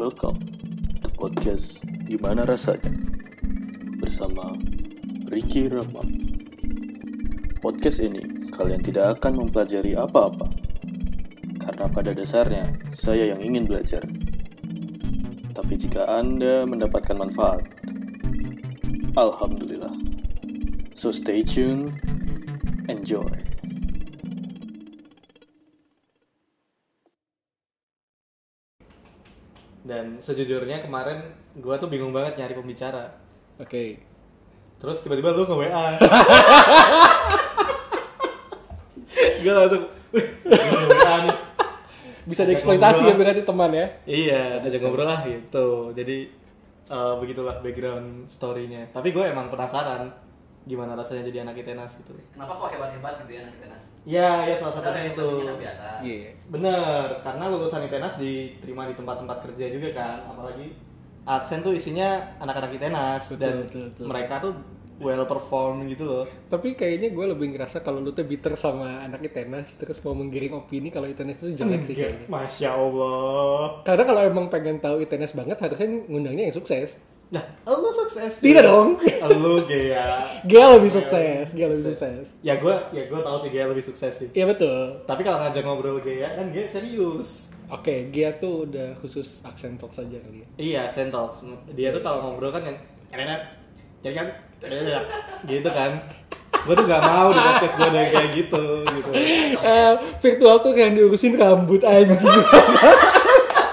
Welcome 0.00 0.40
to 1.04 1.12
podcast 1.12 1.84
Gimana 2.08 2.48
Rasanya 2.48 2.88
bersama 4.00 4.56
Ricky 5.28 5.68
Rama. 5.68 6.00
Podcast 7.60 8.00
ini 8.00 8.48
kalian 8.48 8.80
tidak 8.80 9.20
akan 9.20 9.44
mempelajari 9.44 9.92
apa-apa 9.92 10.48
karena 11.60 11.84
pada 11.92 12.16
dasarnya 12.16 12.80
saya 12.96 13.36
yang 13.36 13.44
ingin 13.44 13.68
belajar. 13.68 14.00
Tapi 15.52 15.76
jika 15.76 16.08
Anda 16.08 16.64
mendapatkan 16.64 17.20
manfaat, 17.20 17.60
Alhamdulillah. 19.20 19.92
So 20.96 21.12
stay 21.12 21.44
tuned, 21.44 21.92
enjoy. 22.88 23.49
Dan 29.90 30.22
sejujurnya 30.22 30.78
kemarin 30.78 31.18
gue 31.58 31.74
tuh 31.74 31.90
bingung 31.90 32.14
banget 32.14 32.38
nyari 32.38 32.54
pembicara. 32.54 33.10
Oke. 33.58 33.98
Terus 34.78 35.02
tiba-tiba 35.02 35.34
lu 35.34 35.42
nge 35.50 35.56
WA. 35.58 35.86
gue 39.42 39.50
langsung, 39.50 39.82
WA 40.14 41.14
nih. 41.26 41.36
Bisa 42.22 42.46
dieksploitasi 42.46 43.02
ya 43.10 43.18
berarti 43.18 43.42
teman 43.42 43.74
ya. 43.74 43.86
Iya, 44.06 44.62
aja 44.62 44.78
ngobrol 44.78 45.10
lah 45.10 45.26
gitu. 45.26 45.90
Jadi 45.90 46.30
eh, 46.86 47.14
begitulah 47.18 47.58
background 47.58 48.30
story-nya. 48.30 48.94
Tapi 48.94 49.10
gue 49.10 49.26
emang 49.26 49.50
penasaran 49.50 50.06
gimana 50.68 50.92
rasanya 50.92 51.24
jadi 51.28 51.48
anak 51.48 51.64
ITENAS 51.64 52.00
gitu. 52.04 52.12
Kenapa 52.36 52.52
kok 52.56 52.68
hebat-hebat 52.76 53.14
gitu 53.24 53.30
ya 53.32 53.40
anak 53.48 53.54
ITENAS? 53.56 53.82
Iya, 54.04 54.30
ya 54.48 54.54
salah 54.60 54.74
satunya 54.76 55.12
itu. 55.12 55.28
kan 55.44 55.56
biasa. 55.56 55.86
Iya. 56.04 56.30
Bener, 56.52 57.04
karena 57.24 57.44
lulusan 57.48 57.84
ITENAS 57.88 58.14
diterima 58.20 58.82
di 58.88 58.94
tempat-tempat 58.96 59.38
kerja 59.48 59.66
juga 59.72 59.88
kan, 59.96 60.16
apalagi 60.28 60.72
Adsen 61.28 61.60
tuh 61.60 61.76
isinya 61.76 62.36
anak-anak 62.40 62.80
ITENAS 62.80 63.36
Betul, 63.36 63.40
dan 63.40 63.54
betul, 63.68 63.82
betul. 63.92 64.04
mereka 64.08 64.34
tuh 64.40 64.52
well 65.00 65.24
perform 65.24 65.88
gitu 65.88 66.04
loh. 66.04 66.24
Tapi 66.52 66.76
kayaknya 66.76 67.08
gue 67.12 67.26
lebih 67.32 67.56
ngerasa 67.56 67.80
kalau 67.80 68.04
lu 68.04 68.12
tuh 68.12 68.28
bitter 68.28 68.52
sama 68.56 69.00
anak 69.04 69.24
ITENAS 69.24 69.80
terus 69.80 69.96
mau 70.04 70.12
menggiring 70.12 70.60
opini 70.60 70.92
kalau 70.92 71.08
ITENAS 71.08 71.40
itu 71.40 71.56
jelek 71.56 71.82
sih 71.88 71.96
kayaknya. 71.96 72.28
Masya 72.28 72.70
Allah. 72.76 73.80
Karena 73.84 74.04
kalau 74.04 74.22
emang 74.28 74.46
pengen 74.52 74.76
tahu 74.80 75.00
ITENAS 75.00 75.32
banget 75.32 75.56
harusnya 75.56 75.88
ngundangnya 76.08 76.52
yang 76.52 76.56
sukses. 76.56 77.00
Nah, 77.30 77.44
lu 77.62 77.90
sukses. 77.94 78.42
Tidak 78.42 78.62
dong. 78.66 78.98
Lu 79.38 79.62
gaya. 79.62 80.26
Gia 80.42 80.74
lebih 80.74 80.90
sukses, 80.90 81.54
Gia 81.54 81.66
lebih 81.70 81.86
sukses. 81.86 82.34
Ya 82.42 82.58
gue, 82.58 82.74
ya 82.90 83.06
gue 83.06 83.20
tahu 83.22 83.36
sih 83.46 83.50
Gaya 83.54 83.70
lebih 83.70 83.84
sukses 83.86 84.12
sih. 84.18 84.28
Iya 84.34 84.50
betul. 84.50 85.06
Tapi 85.06 85.22
kalau 85.22 85.38
ngajak 85.46 85.62
ngobrol 85.62 86.02
Gaya 86.02 86.34
kan 86.34 86.50
Gaya 86.50 86.66
serius. 86.66 87.54
Oke, 87.70 88.10
Gia 88.10 88.34
tuh 88.42 88.66
udah 88.66 88.98
khusus 88.98 89.38
aksen 89.46 89.78
talk 89.78 89.94
saja 89.94 90.18
kali 90.18 90.42
ya. 90.42 90.48
Iya, 90.58 90.82
sentox. 90.90 91.46
Dia 91.70 91.94
tuh 91.94 92.02
kalau 92.02 92.18
ngobrol 92.34 92.50
kan 92.50 92.66
yang 92.66 92.78
enak 93.14 93.60
jadi 94.00 94.14
kan 94.16 94.28
gitu 95.44 95.68
kan. 95.70 95.90
Gue 96.60 96.74
tuh 96.76 96.84
gak 96.84 97.02
mau 97.04 97.32
di 97.32 97.40
podcast 97.40 97.74
gue 97.76 97.88
kayak 97.88 98.28
gitu 98.36 98.64
gitu. 98.84 99.10
Eh, 99.60 99.92
virtual 100.20 100.56
tuh 100.60 100.72
yang 100.76 100.92
diurusin 100.96 101.36
rambut 101.36 101.84
anjing. 101.84 102.16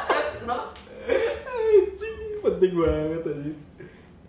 Eh, 0.08 0.40
kenapa? 0.40 0.72
Anjing, 1.52 2.20
penting 2.40 2.74
banget 2.80 3.22
anjing. 3.28 3.58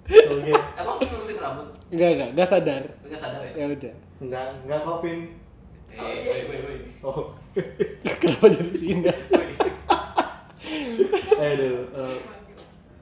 Oke. 0.08 0.52
Emang 0.80 0.96
ngurusin 0.98 1.36
rambut? 1.36 1.66
Enggak, 1.92 2.08
enggak, 2.16 2.28
enggak 2.32 2.48
sadar. 2.48 2.82
Enggak 3.04 3.20
sadar 3.20 3.40
ya? 3.44 3.52
Ya 3.52 3.64
udah. 3.68 3.94
Enggak, 4.18 4.44
enggak 4.64 4.80
Kevin. 4.82 5.20
Eh, 5.88 5.98
woi, 5.98 6.40
woi, 6.48 6.58
woi. 6.64 6.78
Oh. 7.00 7.32
Kenapa 8.20 8.46
jadi 8.48 8.76
sini? 8.76 9.02
eh, 11.38 11.52
dulu. 11.56 11.82
eh, 11.90 12.16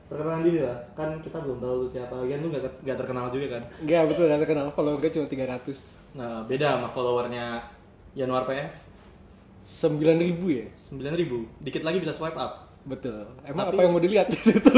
perkenalan 0.06 0.42
diri 0.42 0.60
lah. 0.62 0.78
Kan 0.94 1.18
kita 1.20 1.38
belum 1.42 1.58
tahu 1.58 1.74
lu 1.82 1.86
siapa. 1.86 2.14
Lagian 2.14 2.40
lu 2.42 2.48
gak, 2.50 2.62
gak 2.82 2.98
terkenal 2.98 3.30
juga 3.30 3.58
kan. 3.58 3.62
Enggak, 3.82 4.02
betul 4.10 4.24
enggak 4.26 4.42
terkenal. 4.46 4.66
Follower 4.72 4.98
gue 4.98 5.10
cuma 5.10 5.26
300. 5.26 6.16
Nah, 6.16 6.42
beda 6.46 6.78
sama 6.78 6.88
followernya 6.88 7.46
Januar 8.16 8.48
PF. 8.48 8.72
9000 9.66 10.46
ya? 10.46 10.66
9000. 10.88 11.42
Dikit 11.60 11.82
lagi 11.82 11.98
bisa 11.98 12.14
swipe 12.14 12.38
up. 12.38 12.70
Betul. 12.86 13.26
Emang 13.42 13.66
Tapi- 13.66 13.76
apa 13.76 13.80
yang 13.82 13.92
mau 13.92 14.00
dilihat 14.00 14.30
di 14.30 14.38
situ? 14.38 14.70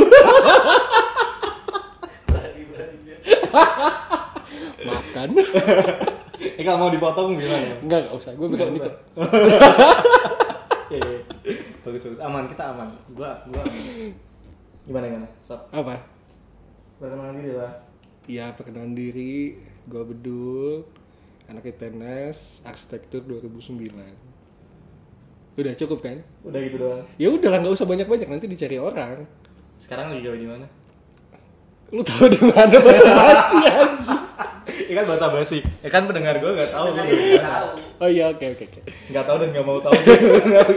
Maafkan. 4.86 5.28
Eh 6.38 6.62
kalau 6.62 6.86
mau 6.86 6.90
dipotong 6.90 7.34
gimana? 7.34 7.82
Enggak, 7.82 8.06
enggak 8.06 8.14
usah. 8.14 8.32
Gue 8.34 8.46
berani 8.46 8.78
kok. 8.78 8.94
Iya, 10.88 11.02
iya. 11.02 11.20
bagus 11.82 12.00
bagus 12.00 12.16
aman 12.18 12.48
kita 12.48 12.64
aman 12.64 12.88
gua 13.12 13.36
gua 13.44 13.60
aman. 13.60 14.08
gimana 14.82 15.04
gimana 15.04 15.28
sob 15.42 15.60
Apa? 15.68 16.00
perkenalan 16.96 17.36
diri 17.36 17.52
lah 17.52 17.72
Ya, 18.24 18.52
perkenalan 18.52 18.92
diri. 18.92 19.56
Gue 19.84 20.04
Bedul. 20.04 20.84
Anak 21.44 21.64
ITENAS, 21.66 22.60
arsitektur 22.60 23.24
2009. 23.24 23.88
Udah 25.56 25.72
cukup 25.74 25.98
kan? 26.00 26.20
udah 26.44 26.60
gitu 26.60 26.76
doang 26.76 27.02
Ya 27.16 27.28
udah 27.28 27.48
lah, 27.48 27.58
nggak 27.58 27.72
usah 27.72 27.84
banyak-banyak 27.84 28.28
nanti 28.28 28.46
dicari 28.46 28.76
orang. 28.76 29.24
sekarang 29.76 30.12
lagi 30.12 30.24
di 30.24 30.48
mana 30.48 30.66
Lu 31.88 32.04
tahu 32.04 32.28
di 32.28 32.36
mana 32.44 32.76
bahasa 32.78 33.06
basi 33.08 33.58
anjing. 33.64 34.20
ya 34.88 34.94
kan 35.00 35.04
bahasa 35.08 35.26
basi 35.32 35.58
ya 35.80 35.88
kan 35.88 36.04
pendengar 36.04 36.36
gua 36.36 36.52
nggak 36.52 36.70
tahu 36.70 36.86
mana. 36.92 37.08
tahu. 37.40 37.68
Oh 38.04 38.08
iya, 38.08 38.28
oke 38.28 38.44
oke 38.44 38.64
oke. 38.68 38.80
nggak 39.08 39.24
tahu 39.24 39.36
dan 39.40 39.48
nggak 39.56 39.64
mau 39.66 39.78
tahu 39.80 39.92
pendengar. 39.96 40.66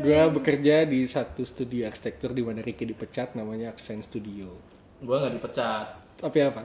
Gue 0.00 0.16
bekerja 0.32 0.88
di 0.88 1.04
satu 1.04 1.44
studio 1.44 1.84
arsitektur 1.84 2.32
di 2.32 2.40
mana 2.40 2.64
Ricky 2.64 2.88
dipecat 2.88 3.36
namanya 3.36 3.68
Accent 3.68 4.00
Studio. 4.00 4.48
gua 5.00 5.20
nggak 5.20 5.36
dipecat 5.36 5.86
Tapi 6.16 6.38
apa? 6.40 6.64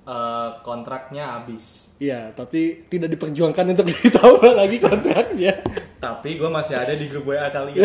Eh, 0.00 0.50
kontraknya 0.62 1.36
habis 1.36 1.92
Iya, 1.96 2.32
tapi 2.32 2.88
tidak 2.88 3.12
diperjuangkan 3.12 3.64
untuk 3.70 3.84
ditambah 3.92 4.52
lagi 4.56 4.80
kontraknya. 4.80 5.52
tapi 5.96 6.40
gua 6.40 6.48
masih 6.50 6.72
ada 6.74 6.96
di 6.96 7.04
grup 7.04 7.28
WA 7.28 7.46
kalian 7.46 7.84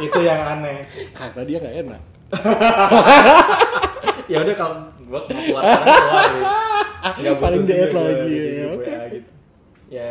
itu 0.00 0.18
yang 0.18 0.40
aneh 0.40 0.88
Karena 1.12 1.44
dia 1.44 1.56
nggak 1.60 1.76
enak. 1.84 2.02
ya 4.26 4.40
udah 4.40 4.54
kalau 4.54 4.76
mau 5.02 5.20
keluar 5.20 5.60
keluar 5.60 6.30
ya. 7.20 7.32
Paling 7.36 7.62
gua 7.62 8.00
lagi, 8.00 8.32
ya, 8.32 8.66
oke. 8.70 8.80
WA 8.80 9.02
gitu 9.10 9.30
ya 9.90 10.10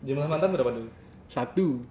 jumlah 0.00 0.26
mantan 0.26 0.48
berapa 0.50 0.70
dulu 0.72 0.88
Satu. 1.26 1.82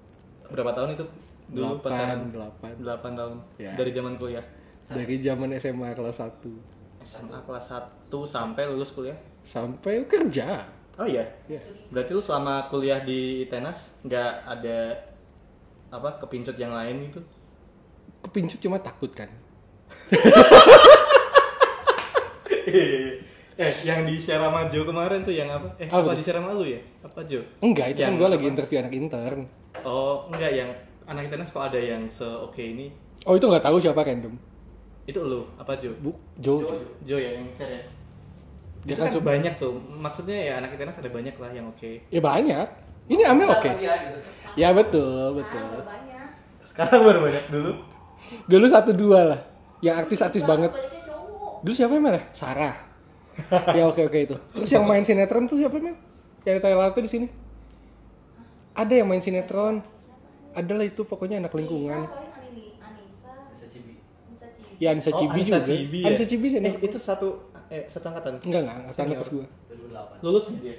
berapa 0.48 0.72
tahun 0.74 0.96
itu 0.96 1.06
dulu 1.48 1.78
Delapan, 1.78 1.84
pacaran 1.86 2.20
delapan. 2.32 2.72
8 2.74 3.20
tahun 3.20 3.34
Ya. 3.56 3.72
dari 3.76 3.92
zaman 3.92 4.14
kuliah 4.16 4.46
Dari 4.88 5.16
zaman 5.20 5.50
SMA 5.54 5.94
kelas 5.94 6.18
1 6.18 6.77
SMA 7.08 7.40
kelas 7.42 7.72
1 7.72 7.80
sampai 8.28 8.68
lulus 8.68 8.92
kuliah 8.92 9.16
sampai 9.42 10.04
kerja. 10.06 10.68
oh 10.94 11.08
iya 11.08 11.24
Ya. 11.48 11.56
berarti 11.88 12.12
lu 12.12 12.20
selama 12.20 12.68
kuliah 12.68 13.00
di 13.00 13.20
ITENAS 13.42 13.96
nggak 14.04 14.32
ada 14.46 14.80
apa 15.90 16.20
kepincut 16.20 16.56
yang 16.56 16.74
lain 16.74 17.08
gitu 17.08 17.24
Kepincut 18.20 18.60
cuma 18.60 18.76
takut 18.78 19.08
kan. 19.10 19.30
eh 23.58 23.74
yang 23.82 24.04
di 24.04 24.16
share 24.16 24.38
sama 24.40 24.68
Jo 24.68 24.84
kemarin 24.84 25.24
tuh 25.24 25.32
yang 25.32 25.50
apa 25.50 25.74
eh 25.78 25.88
Apa 25.88 26.04
apa, 26.04 26.14
di 26.14 26.22
share 26.22 26.38
sama 26.38 26.52
lu 26.52 26.68
ya 26.68 26.78
apa 27.02 27.24
Jo 27.24 27.42
Enggak, 27.58 27.88
itu 27.90 28.00
kan 28.00 28.04
Yang 28.04 28.16
gue 28.16 28.28
lagi 28.30 28.44
apa? 28.44 28.52
interview 28.52 28.78
anak 28.78 28.94
intern. 28.94 29.40
oh 29.82 30.28
enggak 30.28 30.52
yang 30.54 30.70
anak 31.06 31.24
ITENAS 31.26 31.50
kok 31.50 31.64
ada 31.66 31.80
yang 31.80 32.04
se 32.06 32.26
oke 32.26 32.60
ini 32.60 32.92
Oh 33.24 33.34
itu 33.34 33.44
nggak 33.44 33.60
tahu 33.62 33.76
siapa 33.78 34.02
random. 34.02 34.38
Itu 35.08 35.20
lu 35.24 35.48
apa 35.56 35.72
Jo 35.80 35.96
Bu, 36.04 36.12
Jo. 36.38 36.60
Jo. 36.60 36.76
Jo 37.08 37.16
ya 37.16 37.40
yang 37.40 37.48
share 37.56 37.72
ya 37.72 37.84
Dia 38.84 38.94
itu 38.96 39.02
kan 39.04 39.10
kan 39.10 39.24
banyak 39.24 39.54
tuh 39.56 39.74
maksudnya 39.80 40.38
ya 40.38 40.54
anak 40.60 40.76
ITENAS 40.76 41.00
ada 41.00 41.10
banyak 41.12 41.36
lah 41.36 41.52
yang 41.52 41.66
oke 41.72 41.92
Ya 42.12 42.22
banyak. 42.22 42.68
Ini 43.08 43.24
Amel 43.24 43.48
oke. 43.48 43.72
Dia 43.80 43.96
gitu. 44.04 44.20
Ya 44.60 44.70
betul, 44.76 45.40
betul. 45.40 45.80
banyak 45.84 46.28
sekarang 46.68 47.02
baru 47.08 47.20
banyak 47.24 47.46
dulu 47.48 47.72
Dulu 48.48 48.66
satu 48.68 48.92
dua 48.92 49.20
lah. 49.24 49.40
Yang 49.80 49.96
artis-artis 50.06 50.44
banget. 50.44 50.74
Dulu 51.64 51.74
siapa 51.74 51.98
Mel? 51.98 52.20
Sarah. 52.34 52.76
ya 53.78 53.86
oke 53.86 54.02
oke 54.10 54.18
itu. 54.18 54.36
Terus 54.58 54.70
yang 54.74 54.86
main 54.86 55.06
sinetron 55.06 55.46
tuh 55.46 55.58
siapa 55.62 55.78
Mel? 55.78 55.96
Yang 56.44 56.58
Thailand 56.64 56.92
tuh 56.94 57.04
di 57.06 57.12
sini. 57.12 57.28
Ada 58.74 58.94
yang 59.04 59.08
main 59.10 59.22
sinetron. 59.22 59.82
Ada 60.58 60.74
lah 60.74 60.86
itu 60.90 61.06
pokoknya 61.06 61.38
anak 61.38 61.54
lingkungan. 61.54 62.10
Paling 64.28 64.44
Anini, 64.44 64.44
Anissa 64.44 64.48
cibi. 64.48 64.68
Anissa 64.68 64.68
Cibi 64.68 64.78
Ya 64.78 64.90
Anissa 64.92 65.10
Oh, 65.10 65.20
Cibi 65.20 65.34
Anissa 65.34 65.58
juga. 65.58 65.66
Cibi 65.68 65.98
ya? 65.98 66.08
Anissa 66.08 66.26
Cibi 66.26 66.46
sih. 66.48 66.60
Eh, 66.60 66.76
itu 66.82 66.98
satu 66.98 67.28
eh 67.68 67.84
satu 67.86 68.06
angkatan. 68.08 68.34
Enggak 68.40 68.62
enggak, 68.62 68.76
angkatan 68.78 68.96
Senior. 68.98 69.18
atas 69.18 69.30
gue. 69.30 69.46
2008. 69.70 70.24
Lulus 70.24 70.46
dia. 70.56 70.76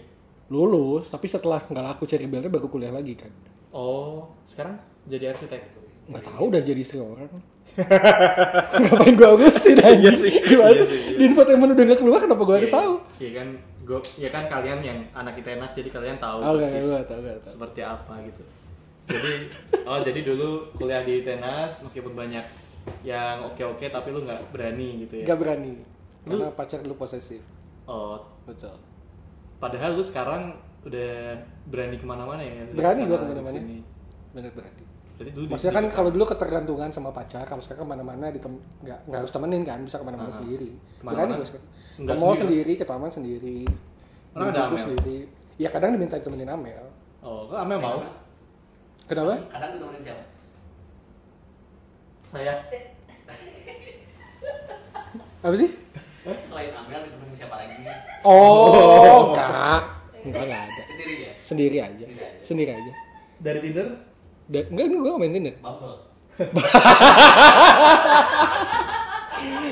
Lulus, 0.49 1.05
tapi 1.07 1.27
setelah 1.27 1.61
nggak 1.61 1.85
laku 1.87 2.05
cari 2.05 2.25
belnya 2.25 2.49
baru 2.49 2.67
kuliah 2.67 2.89
lagi 2.91 3.15
kan. 3.15 3.29
Oh, 3.69 4.33
sekarang 4.43 4.77
jadi 5.05 5.31
arsitek. 5.31 5.61
Nggak 6.07 6.25
tahu 6.25 6.45
udah 6.49 6.63
jadi 6.63 6.81
istri 6.81 6.99
orang. 6.99 7.29
Ngapain 7.79 9.15
gue 9.15 9.29
urusin 9.31 9.79
aja 9.79 9.93
Iya 9.95 10.11
sih, 10.11 10.33
Gimana 10.41 10.73
iya 10.73 10.83
sih? 10.83 10.99
iya. 11.05 11.15
Di 11.15 11.25
infotainment 11.27 11.71
udah 11.71 11.85
nggak 11.85 12.01
keluar 12.01 12.19
kenapa 12.19 12.43
gue 12.43 12.57
harus 12.57 12.69
Iya, 12.69 12.79
tahu? 12.81 12.93
Iya 13.19 13.31
kan, 13.33 13.49
gue, 13.83 14.01
ya 14.17 14.29
kan 14.29 14.45
kalian 14.47 14.79
yang 14.81 14.99
anak 15.13 15.35
ITENAS 15.37 15.73
jadi 15.73 15.89
kalian 15.89 16.17
tahu 16.17 16.39
Oh, 16.41 16.53
enggak, 16.55 16.65
persis 16.65 16.83
gue 16.83 17.01
tahu, 17.05 17.21
tahu. 17.21 17.39
seperti 17.47 17.81
apa 17.83 18.15
gitu. 18.25 18.43
Jadi 19.07 19.33
Oh 19.85 19.99
jadi 19.99 20.21
dulu 20.23 20.49
kuliah 20.75 21.01
di 21.01 21.23
Tenas 21.23 21.81
meskipun 21.81 22.13
banyak 22.13 22.45
yang 23.03 23.45
oke-oke 23.45 23.87
tapi 23.87 24.09
lu 24.09 24.23
nggak 24.23 24.41
berani 24.49 24.89
gitu 25.03 25.15
ya? 25.19 25.25
Gak 25.27 25.39
berani. 25.39 25.73
Karena 26.23 26.49
pacar 26.51 26.81
lu 26.81 26.93
posesif. 26.93 27.41
Oh, 27.85 28.21
Betul. 28.45 28.77
padahal 29.57 29.93
lu 29.93 30.03
sekarang 30.03 30.53
udah 30.81 31.35
berani 31.65 31.97
ke 31.97 32.05
mana-mana 32.05 32.41
ya? 32.41 32.63
Berani 32.71 33.01
gua 33.05 33.19
ke 33.19 33.27
mana-mana. 33.27 33.59
Bener 34.31 34.53
berani. 34.53 34.83
Berarti 35.15 35.31
dulu 35.33 35.45
di- 35.45 35.51
Maksudnya 35.51 35.75
kan 35.75 35.87
kalau 35.91 36.11
dulu 36.11 36.25
ketergantungan 36.25 36.91
sama 36.91 37.11
pacar, 37.11 37.43
kalau 37.43 37.59
sekarang 37.59 37.83
ke 37.83 37.91
mana-mana 37.91 38.31
ditem 38.31 38.55
nggak 38.81 38.99
nggak 39.05 39.19
harus 39.19 39.33
temenin 39.33 39.63
kan, 39.63 39.83
bisa 39.83 39.97
ke 39.97 40.05
mana-mana 40.05 40.29
Ah. 40.29 40.37
sendiri. 40.37 40.71
Ke 40.95 41.03
mana-mana? 41.03 41.25
Berani 41.27 41.33
gue 41.35 41.49
sekarang. 41.49 41.67
Ke 41.67 42.01
Nggak 42.01 42.17
mall 42.17 42.35
sendiri? 42.37 42.73
ke 42.73 42.85
taman 42.85 43.11
sendiri. 43.11 43.59
Orang 44.31 44.49
ada 44.49 44.61
Amel? 44.65 44.79
sendiri. 44.79 45.19
Ya 45.57 45.69
kadang 45.69 45.91
diminta 45.91 46.15
temenin 46.17 46.47
Amel. 46.47 46.85
Oh, 47.19 47.51
kok 47.51 47.59
Amel 47.59 47.81
mau? 47.81 47.99
Kenapa? 49.05 49.35
Kadang 49.49 49.69
lu 49.75 49.79
temenin 49.83 50.03
siapa? 50.05 50.23
Saya. 52.29 52.61
Apa 55.41 55.55
sih? 55.57 55.71
Selain 56.45 56.69
Amel 56.77 57.09
ditemenin 57.09 57.33
siapa 57.33 57.57
lagi? 57.57 57.73
Oh, 58.21 59.33
enggak. 59.33 59.81
Enggak, 60.29 60.43
enggak 60.45 60.61
ada. 60.61 60.83
Sendiri 60.85 61.15
ya? 61.17 61.33
Sendiri 61.41 61.77
aja. 61.81 62.05
Sendiri 62.45 62.71
aja. 62.77 62.93
Dari 63.41 63.59
Tinder? 63.65 63.89
Da 64.45 64.61
enggak, 64.61 64.87
gue 64.93 65.09
gak 65.09 65.21
main 65.21 65.33
Tinder. 65.33 65.55
Bumble. 65.65 65.97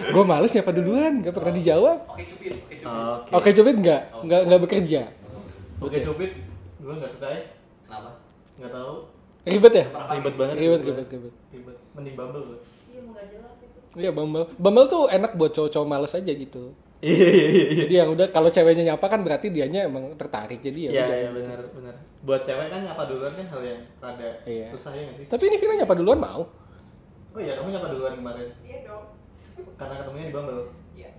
Gue 0.06 0.22
males 0.22 0.54
nyapa 0.54 0.70
duluan, 0.70 1.18
gak 1.20 1.34
pernah 1.34 1.52
dijawab. 1.52 1.98
Oke 2.08 2.22
cupid, 2.24 2.54
oke 2.56 2.74
cupid. 2.78 2.86
Oke. 2.86 3.30
Oke, 3.34 3.48
coba 3.52 3.68
enggak, 3.74 4.02
enggak, 4.22 4.40
enggak 4.46 4.60
bekerja. 4.62 5.02
Oke, 5.82 5.98
cupid. 6.00 6.30
Gue 6.78 6.94
nggak 6.94 7.10
suka 7.10 7.26
ya. 7.26 7.42
Kenapa? 7.84 8.10
Nggak 8.56 8.70
tahu. 8.72 8.94
Ribet 9.46 9.74
ya? 9.74 9.86
Ribet 10.14 10.34
banget. 10.38 10.54
Ribet, 10.56 10.80
ribet, 10.86 11.06
ribet. 11.10 11.34
Ribet. 11.52 11.76
Mending 11.96 12.14
Bumble. 12.14 12.60
Iya 12.86 13.00
mau 13.00 13.12
gak 13.12 13.26
jelas 13.28 13.54
itu. 13.58 13.78
Iya, 13.96 14.10
Bumble. 14.12 14.44
Bumble 14.54 14.86
tuh 14.86 15.08
enak 15.08 15.32
buat 15.34 15.50
cowok-cowok 15.50 15.86
males 15.86 16.12
aja 16.12 16.28
gitu. 16.28 16.76
Iya 16.96 17.12
iya 17.28 17.46
iya. 17.48 17.64
Jadi 17.84 17.94
yang 17.94 18.08
udah 18.10 18.26
kalau 18.28 18.48
ceweknya 18.48 18.84
nyapa 18.90 19.06
kan 19.06 19.20
berarti 19.20 19.48
dianya 19.48 19.84
emang 19.84 20.16
tertarik. 20.16 20.60
Jadi 20.60 20.88
ya 20.88 20.90
Iya 20.90 21.02
udah. 21.02 21.16
iya 21.16 21.30
benar 21.30 21.58
benar. 21.70 21.94
Buat 22.20 22.42
cewek 22.42 22.68
kan 22.68 22.80
nyapa 22.82 23.02
duluan 23.04 23.32
kan 23.32 23.46
hal 23.46 23.62
yang 23.62 23.80
rada 23.96 24.28
Iya. 24.44 24.66
susah 24.70 24.92
ya 24.92 25.02
nggak 25.04 25.16
sih? 25.16 25.26
Tapi 25.28 25.42
ini 25.44 25.56
Vina 25.56 25.74
nyapa 25.76 25.92
duluan 25.92 26.16
mau. 26.16 26.42
Oh 27.32 27.40
iya 27.40 27.52
kamu 27.54 27.68
nyapa 27.70 27.88
duluan 27.92 28.14
kemarin 28.16 28.48
Iya 28.60 28.78
dong. 28.84 29.04
karena 29.76 29.94
ketemunya 30.00 30.26
di 30.26 30.34
Bumble. 30.34 30.62
Iya. 30.92 31.10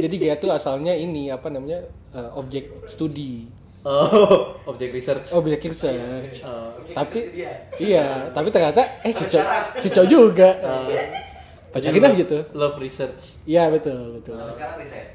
Jadi 0.00 0.16
dia 0.16 0.34
tuh 0.34 0.50
asalnya 0.50 0.92
ini 0.92 1.28
apa 1.28 1.46
namanya 1.46 1.84
eh, 2.10 2.30
objek 2.34 2.88
studi, 2.88 3.46
Oh, 3.82 4.52
objek 4.70 4.90
research. 4.90 5.32
objek 5.32 5.60
research. 5.64 6.42
Oh, 6.42 6.76
Oke, 6.76 6.92
Tapi- 6.92 7.22
itu 7.22 7.32
dia. 7.34 7.52
Iya, 7.74 8.06
tapi 8.28 8.48
ternyata 8.48 8.82
eh 9.00 9.08
Tapi 9.08 9.24
cocok, 9.24 9.44
cocok 9.80 10.04
juga. 10.06 10.48
uh, 10.60 10.84
Pacarin 11.72 11.98
lah 11.98 12.12
gitu. 12.12 12.38
Love 12.52 12.76
research. 12.78 13.40
Iya 13.44 13.70
betul 13.70 14.18
betul. 14.18 14.34
Sampai 14.36 14.52
sekarang 14.52 14.76
riset. 14.78 15.06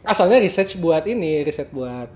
Asalnya 0.00 0.38
research 0.38 0.78
buat 0.78 1.02
ini, 1.04 1.42
riset 1.42 1.68
buat 1.68 2.06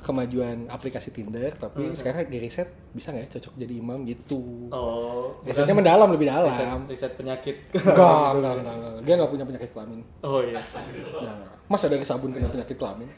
kemajuan 0.00 0.68
aplikasi 0.68 1.10
Tinder, 1.10 1.50
tapi 1.50 1.80
Hmm. 1.82 1.96
sekarang 1.96 2.24
di 2.24 2.36
riset 2.36 2.68
bisa 2.90 3.08
nggak 3.08 3.24
ya 3.24 3.30
cocok 3.34 3.52
jadi 3.58 3.74
imam 3.74 4.04
gitu. 4.04 4.68
Oh, 4.68 5.32
Risetnya 5.42 5.72
bukan 5.72 5.80
mendalam 5.80 6.08
lebih 6.10 6.26
riset, 6.26 6.40
dalam. 6.62 6.80
riset 6.86 7.12
penyakit. 7.14 7.56
Enggak, 7.74 8.28
enggak, 8.34 8.52
enggak, 8.54 8.74
enggak. 8.76 8.94
Dia 9.02 9.14
nggak 9.18 9.30
punya 9.32 9.44
penyakit 9.44 9.70
kelamin. 9.72 10.00
Oh 10.22 10.40
iya. 10.40 10.60
Enggak, 10.60 11.34
enggak. 11.34 11.52
Masa 11.64 11.88
dari 11.88 12.04
sabun 12.04 12.30
kena 12.30 12.46
penyakit 12.46 12.76
kelamin? 12.76 13.08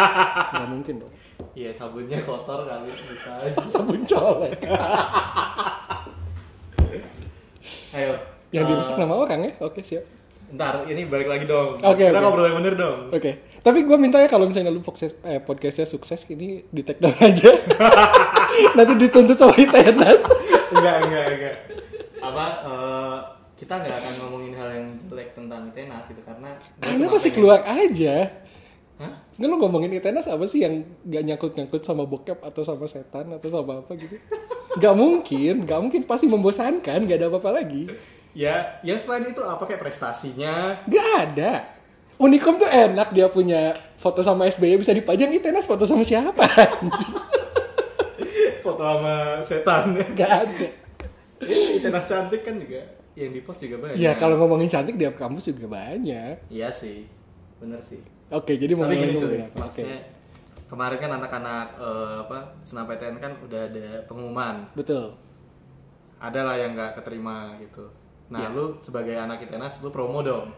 Nggak 0.54 0.68
mungkin 0.70 0.94
dong. 1.02 1.12
Iya 1.56 1.72
sabunnya 1.72 2.20
kotor 2.20 2.68
kali 2.68 2.84
bisa. 2.92 3.32
Sabun 3.72 4.04
colek. 4.04 4.60
Ayo. 7.96 8.12
Yang 8.52 8.64
eh, 8.64 8.68
dirusak 8.68 8.94
nama 9.00 9.14
orang 9.16 9.40
ya? 9.40 9.52
Oke, 9.64 9.80
siap. 9.80 10.04
Ntar 10.52 10.84
ini 10.84 11.08
balik 11.08 11.26
lagi 11.26 11.48
dong. 11.48 11.80
Oke, 11.80 12.06
Kita 12.06 12.12
oke. 12.12 12.20
ngobrol 12.20 12.46
yang 12.46 12.60
bener 12.60 12.74
dong. 12.76 12.98
Oke. 13.08 13.30
Tapi 13.64 13.82
gue 13.82 13.96
minta 13.96 14.20
ya 14.20 14.28
kalau 14.28 14.46
misalnya 14.46 14.70
lu 14.70 14.78
podcast, 14.78 15.16
eh, 15.24 15.40
podcastnya 15.40 15.88
sukses, 15.88 16.22
ini 16.28 16.62
di 16.68 16.84
take 16.84 17.00
down 17.00 17.16
aja. 17.18 17.50
Nanti 18.78 18.92
dituntut 18.94 19.34
sama 19.34 19.56
ITNAS. 19.56 20.22
enggak 20.66 20.96
enggak 21.02 21.24
enggak 21.30 21.56
apa 22.20 22.46
eh, 22.66 23.16
kita 23.56 23.74
nggak 23.78 23.96
akan 23.96 24.12
ngomongin 24.18 24.52
hal 24.54 24.68
yang 24.68 24.86
jelek 24.98 25.30
tentang 25.32 25.70
tenas 25.72 26.04
itu 26.10 26.18
karena 26.20 26.50
Karena 26.84 27.06
pengen- 27.08 27.32
keluar 27.32 27.60
aja. 27.64 28.14
Nggak 29.36 29.46
lu 29.46 29.54
ngomongin 29.58 29.92
ITNAS 29.92 30.26
apa 30.26 30.42
sih 30.44 30.60
yang 30.60 30.82
gak 31.04 31.22
nyangkut-nyangkut 31.22 31.80
sama 31.80 32.02
bokep 32.02 32.36
atau 32.40 32.60
sama 32.60 32.84
setan 32.84 33.30
atau 33.30 33.46
sama 33.46 33.78
apa 33.78 33.94
gitu? 33.94 34.16
Gak 34.76 34.92
mungkin, 34.92 35.62
gak 35.62 35.78
mungkin 35.78 36.00
pasti 36.02 36.24
membosankan, 36.24 37.04
gak 37.04 37.14
ada 37.14 37.28
apa-apa 37.28 37.50
lagi. 37.54 37.84
ya 38.32 38.80
ya 38.80 38.94
selain 38.96 39.26
itu 39.26 39.40
apa 39.40 39.62
kayak 39.62 39.80
prestasinya 39.80 40.76
Gak 40.84 41.06
ada. 41.22 41.64
Unicom 42.16 42.56
tuh 42.56 42.64
enak 42.64 43.10
dia 43.10 43.26
punya 43.28 43.72
foto 43.96 44.20
sama 44.20 44.44
SBY 44.46 44.80
bisa 44.80 44.92
dipajang 44.92 45.28
ITNAS 45.30 45.64
foto 45.64 45.84
sama 45.84 46.00
siapa? 46.00 46.44
foto 48.64 48.80
sama 48.80 49.40
setan 49.42 49.96
Gak 50.12 50.30
ada. 50.44 50.66
tenas 51.78 52.04
cantik 52.06 52.40
kan 52.40 52.56
juga 52.56 52.80
yang 53.12 53.30
di 53.30 53.38
post 53.40 53.60
juga 53.60 53.78
banyak 53.78 53.94
Ya 53.96 54.12
kalau 54.12 54.34
ngomongin 54.36 54.66
cantik 54.66 54.94
di 54.94 55.06
kampus 55.06 55.46
juga 55.46 55.70
banyak. 55.70 56.34
iya 56.48 56.68
sih 56.68 57.04
bener 57.56 57.80
sih 57.80 57.96
Oke, 58.28 58.58
jadi 58.58 58.74
mau 58.74 58.84
tapi 58.84 58.98
gini 58.98 59.14
ngomongin 59.14 59.22
cuy 59.22 59.38
apa? 59.38 59.46
Oke. 59.46 59.58
maksudnya 59.62 59.98
kemarin 60.66 60.98
kan 60.98 61.10
anak-anak 61.14 61.66
eh, 61.78 62.14
apa 62.20 62.38
senam 62.60 62.84
PTN 62.84 63.16
kan 63.16 63.32
udah 63.38 63.60
ada 63.64 63.86
pengumuman 64.04 64.66
Betul. 64.74 65.14
ada 66.18 66.40
lah 66.42 66.56
yang 66.56 66.74
nggak 66.74 66.96
keterima 66.96 67.54
gitu 67.56 67.86
nah 68.26 68.42
Ya. 68.42 68.50
lu 68.50 68.74
sebagai 68.80 69.14
anak 69.14 69.38
ITENAS 69.40 69.78
lu 69.78 69.88
promo 69.88 70.18
dong 70.20 70.50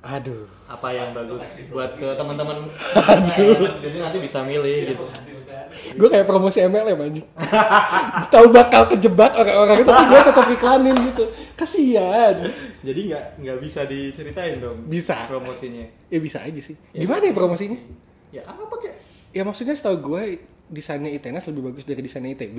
Aduh. 0.00 0.44
apa 0.66 0.92
yang 0.92 1.12
bagus 1.12 1.40
buat 1.68 1.92
ke 1.94 2.08
teman-teman 2.12 2.68
Aduh. 3.16 3.80
jadi 3.80 3.96
nanti 3.98 4.18
bisa 4.18 4.44
milih 4.44 4.92
gitu 4.92 5.04
Gue 5.94 6.08
kayak 6.08 6.24
promosi 6.24 6.60
MLM 6.60 6.98
anjing. 7.00 7.26
Tahu 8.28 8.46
bakal 8.50 8.88
kejebak 8.88 9.32
orang-orang 9.32 9.76
itu 9.76 9.86
tapi 9.86 10.04
gue 10.06 10.20
tetap 10.22 10.46
iklanin 10.50 10.96
gitu. 11.08 11.24
Kasian. 11.54 12.34
jadi 12.80 13.00
nggak 13.06 13.24
nggak 13.38 13.58
bisa 13.60 13.84
diceritain 13.84 14.56
dong 14.56 14.88
Bisa. 14.88 15.28
promosinya 15.28 15.84
Ya 16.08 16.16
bisa 16.16 16.40
aja 16.40 16.56
sih. 16.56 16.72
Gimana 16.90 17.28
ya 17.28 17.34
promosinya? 17.34 17.76
ya 18.30 18.42
apa 18.42 18.74
kayak 18.76 18.96
Ya 19.30 19.42
maksudnya 19.42 19.74
setahu 19.74 20.16
gue 20.16 20.42
desainnya 20.66 21.10
ITNAS 21.10 21.46
lebih 21.46 21.68
bagus 21.68 21.84
dari 21.84 22.00
desainnya 22.00 22.32
ITB. 22.32 22.58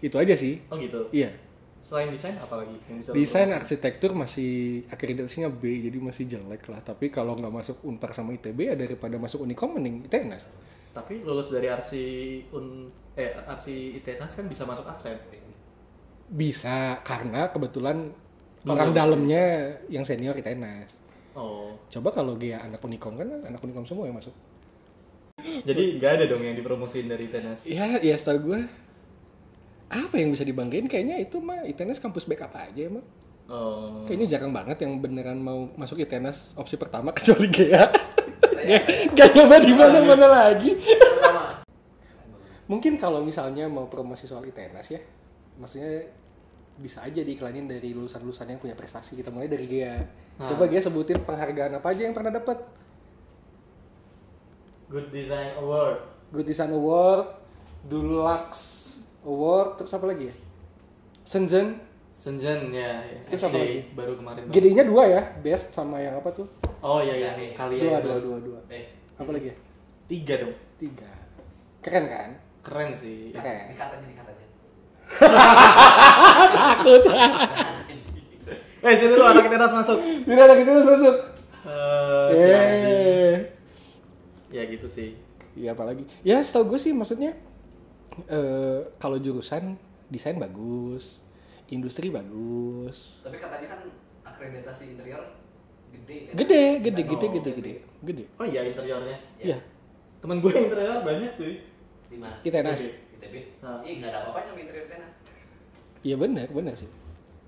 Itu 0.00 0.16
aja 0.16 0.34
sih. 0.34 0.62
oh 0.66 0.76
gitu 0.76 1.10
Iya. 1.10 1.30
selain 1.78 2.10
desain 2.10 2.34
apa 2.36 2.58
lagi 2.58 2.74
yang 2.84 2.98
bisa 3.00 3.10
Desain 3.14 3.48
arsitektur 3.48 4.12
masih 4.12 4.82
akreditasinya 4.90 5.48
B, 5.48 5.78
jadi 5.80 5.96
masih 5.96 6.26
jelek 6.26 6.68
lah. 6.68 6.82
Tapi 6.82 7.08
kalau 7.08 7.32
nggak 7.32 7.48
masuk 7.48 7.76
Unpar 7.82 8.12
sama 8.12 8.34
ITB 8.34 8.58
ya 8.60 8.74
daripada 8.74 9.16
masuk 9.16 9.40
Unicom 9.40 9.72
mending 9.72 10.04
ITNAS. 10.04 10.44
Tapi 10.98 11.22
lulus 11.22 11.48
dari 11.48 11.70
arsi 11.70 12.04
un 12.50 12.90
eh 13.14 13.30
arsi 13.46 13.94
ITENAS 13.94 14.34
kan 14.34 14.46
bisa 14.46 14.66
masuk 14.66 14.82
aksen 14.84 15.14
Bisa 16.28 17.00
karena 17.02 17.48
kebetulan 17.48 18.12
Belum 18.60 18.74
orang 18.74 18.90
dalamnya 18.92 19.44
yang 19.88 20.04
senior 20.04 20.34
ITNAS. 20.36 20.98
oh 21.32 21.72
Coba 21.88 22.10
kalau 22.12 22.34
dia 22.36 22.60
anak 22.60 22.82
Unicom 22.82 23.14
kan 23.14 23.28
anak 23.46 23.62
Unicom 23.62 23.86
semua 23.86 24.04
yang 24.04 24.18
masuk. 24.18 24.34
jadi 25.38 25.82
nggak 25.96 26.12
ada 26.18 26.24
dong 26.26 26.42
yang 26.42 26.56
dipromosiin 26.58 27.06
dari 27.06 27.30
ITENAS 27.30 27.64
Ya, 27.64 27.86
ya 28.02 28.16
setahu 28.18 28.38
gue 28.52 28.60
apa 29.88 30.14
yang 30.20 30.34
bisa 30.34 30.44
dibanggain 30.44 30.84
kayaknya 30.84 31.16
itu 31.16 31.40
mah 31.40 31.64
ITNAS 31.64 31.96
kampus 31.96 32.28
backup 32.28 32.52
aja 32.52 32.92
emang. 32.92 33.06
oh 33.48 34.04
Kayaknya 34.04 34.26
jarang 34.36 34.52
banget 34.52 34.84
yang 34.84 35.00
beneran 35.00 35.40
mau 35.40 35.72
masuk 35.74 35.96
ITNAS 35.98 36.52
opsi 36.54 36.76
pertama 36.76 37.08
kecuali 37.16 37.48
Gea. 37.48 37.88
Gak 39.16 39.28
nyoba 39.36 39.56
di 39.62 39.72
mana-mana 39.74 40.26
lagi. 40.26 40.70
Mungkin 42.68 43.00
kalau 43.00 43.24
misalnya 43.24 43.64
mau 43.70 43.88
promosi 43.88 44.28
soal 44.28 44.44
ITNAS 44.44 44.88
ya, 44.92 45.00
maksudnya 45.56 46.04
bisa 46.78 47.02
aja 47.02 47.24
diiklanin 47.24 47.66
dari 47.66 47.96
lulusan-lulusan 47.96 48.54
yang 48.54 48.60
punya 48.60 48.76
prestasi. 48.76 49.16
Kita 49.16 49.32
mulai 49.32 49.48
dari 49.48 49.64
Gea. 49.66 49.96
Coba 50.36 50.68
Gea 50.68 50.84
sebutin 50.84 51.24
penghargaan 51.24 51.80
apa 51.80 51.86
aja 51.90 52.02
yang 52.06 52.14
pernah 52.14 52.32
dapat. 52.34 52.58
good 54.88 55.12
design 55.12 55.52
award 55.60 56.18
Good 56.28 56.44
Design 56.44 56.76
Award, 56.76 57.40
Dulux 57.88 58.48
Award, 59.24 59.80
terus 59.80 59.92
apa 59.96 60.04
lagi 60.12 60.28
ya? 60.28 60.34
Shenzhen. 61.24 61.80
Senjen 62.20 62.68
ya, 62.68 63.00
ya. 63.00 63.20
Terus 63.32 63.48
apa 63.48 63.56
SD 63.56 63.64
lagi? 63.64 63.78
baru 63.96 64.12
kemarin 64.18 64.42
GD-nya 64.52 64.84
dua 64.84 65.04
ya, 65.08 65.22
best 65.40 65.72
sama 65.72 66.02
yang 66.04 66.20
apa 66.20 66.28
tuh? 66.34 66.44
Oh 66.80 67.00
iya 67.00 67.14
iya 67.16 67.30
kali 67.52 67.74
Dua, 67.76 67.90
ya 67.90 67.98
dua, 67.98 68.16
dua, 68.20 68.36
dua. 68.38 68.60
Eh, 68.68 68.84
Apa 69.14 69.30
lagi 69.30 69.50
ya? 69.50 69.56
tiga 70.06 70.34
dong 70.38 70.54
Tiga. 70.76 71.10
Keren 71.78 72.04
kan? 72.06 72.30
keren 72.58 72.90
sih 72.92 73.32
Keren. 73.32 73.72
dikat 73.72 73.88
aja, 73.90 74.04
dikat 74.04 74.26
aja. 74.26 74.44
Takut. 76.54 77.02
eh 78.78 78.94
sini 78.94 79.12
lu 79.12 79.24
anak 79.24 79.44
ITENAS 79.44 79.72
masuk 79.74 79.98
ada 79.98 80.54
gitu 80.54 80.70
terus 80.70 80.86
masuk. 80.86 81.16
Eh, 81.66 82.28
si 82.30 82.46
anjing. 82.46 82.94
Eh. 82.94 83.36
ya 84.48 84.62
gitu 84.64 84.86
sih 84.86 85.12
Iya 85.52 85.74
apalagi? 85.74 86.06
Ya 86.22 86.38
setahu 86.38 86.72
gue 86.72 86.80
sih 86.80 86.94
maksudnya 86.94 87.34
eh 88.26 88.78
kalau 88.96 89.18
jurusan 89.18 89.74
desain 90.06 90.38
bagus 90.38 91.20
industri 91.68 92.08
bagus 92.08 93.18
Tapi 93.20 93.36
katanya 93.36 93.66
kan 93.68 93.80
akreditasi 94.24 94.94
interior 94.94 95.24
gede 95.90 96.16
kan? 96.22 96.34
gede 96.34 96.62
gede 96.80 97.02
Oh, 97.02 97.08
gede 97.10 97.26
gede 97.30 97.50
gede 97.52 97.72
gede 98.02 98.24
Oh 98.34 98.44
iya 98.44 98.60
interiornya. 98.64 99.16
iya 99.38 99.58
Temen 100.18 100.38
gue 100.38 100.52
interior 100.52 100.98
banyak 101.00 101.30
cuy. 101.34 101.54
Di 102.06 102.16
mana? 102.16 102.36
ITNAS 102.40 102.80
ITB. 103.14 103.34
Ih, 103.82 103.94
nggak 103.98 104.08
ada 104.08 104.18
apa-apa 104.22 104.40
sama 104.44 104.58
interior 104.58 104.86
tenas. 104.86 105.14
iya 106.00 106.14
benar 106.14 106.46
benar 106.48 106.74
sih 106.74 106.88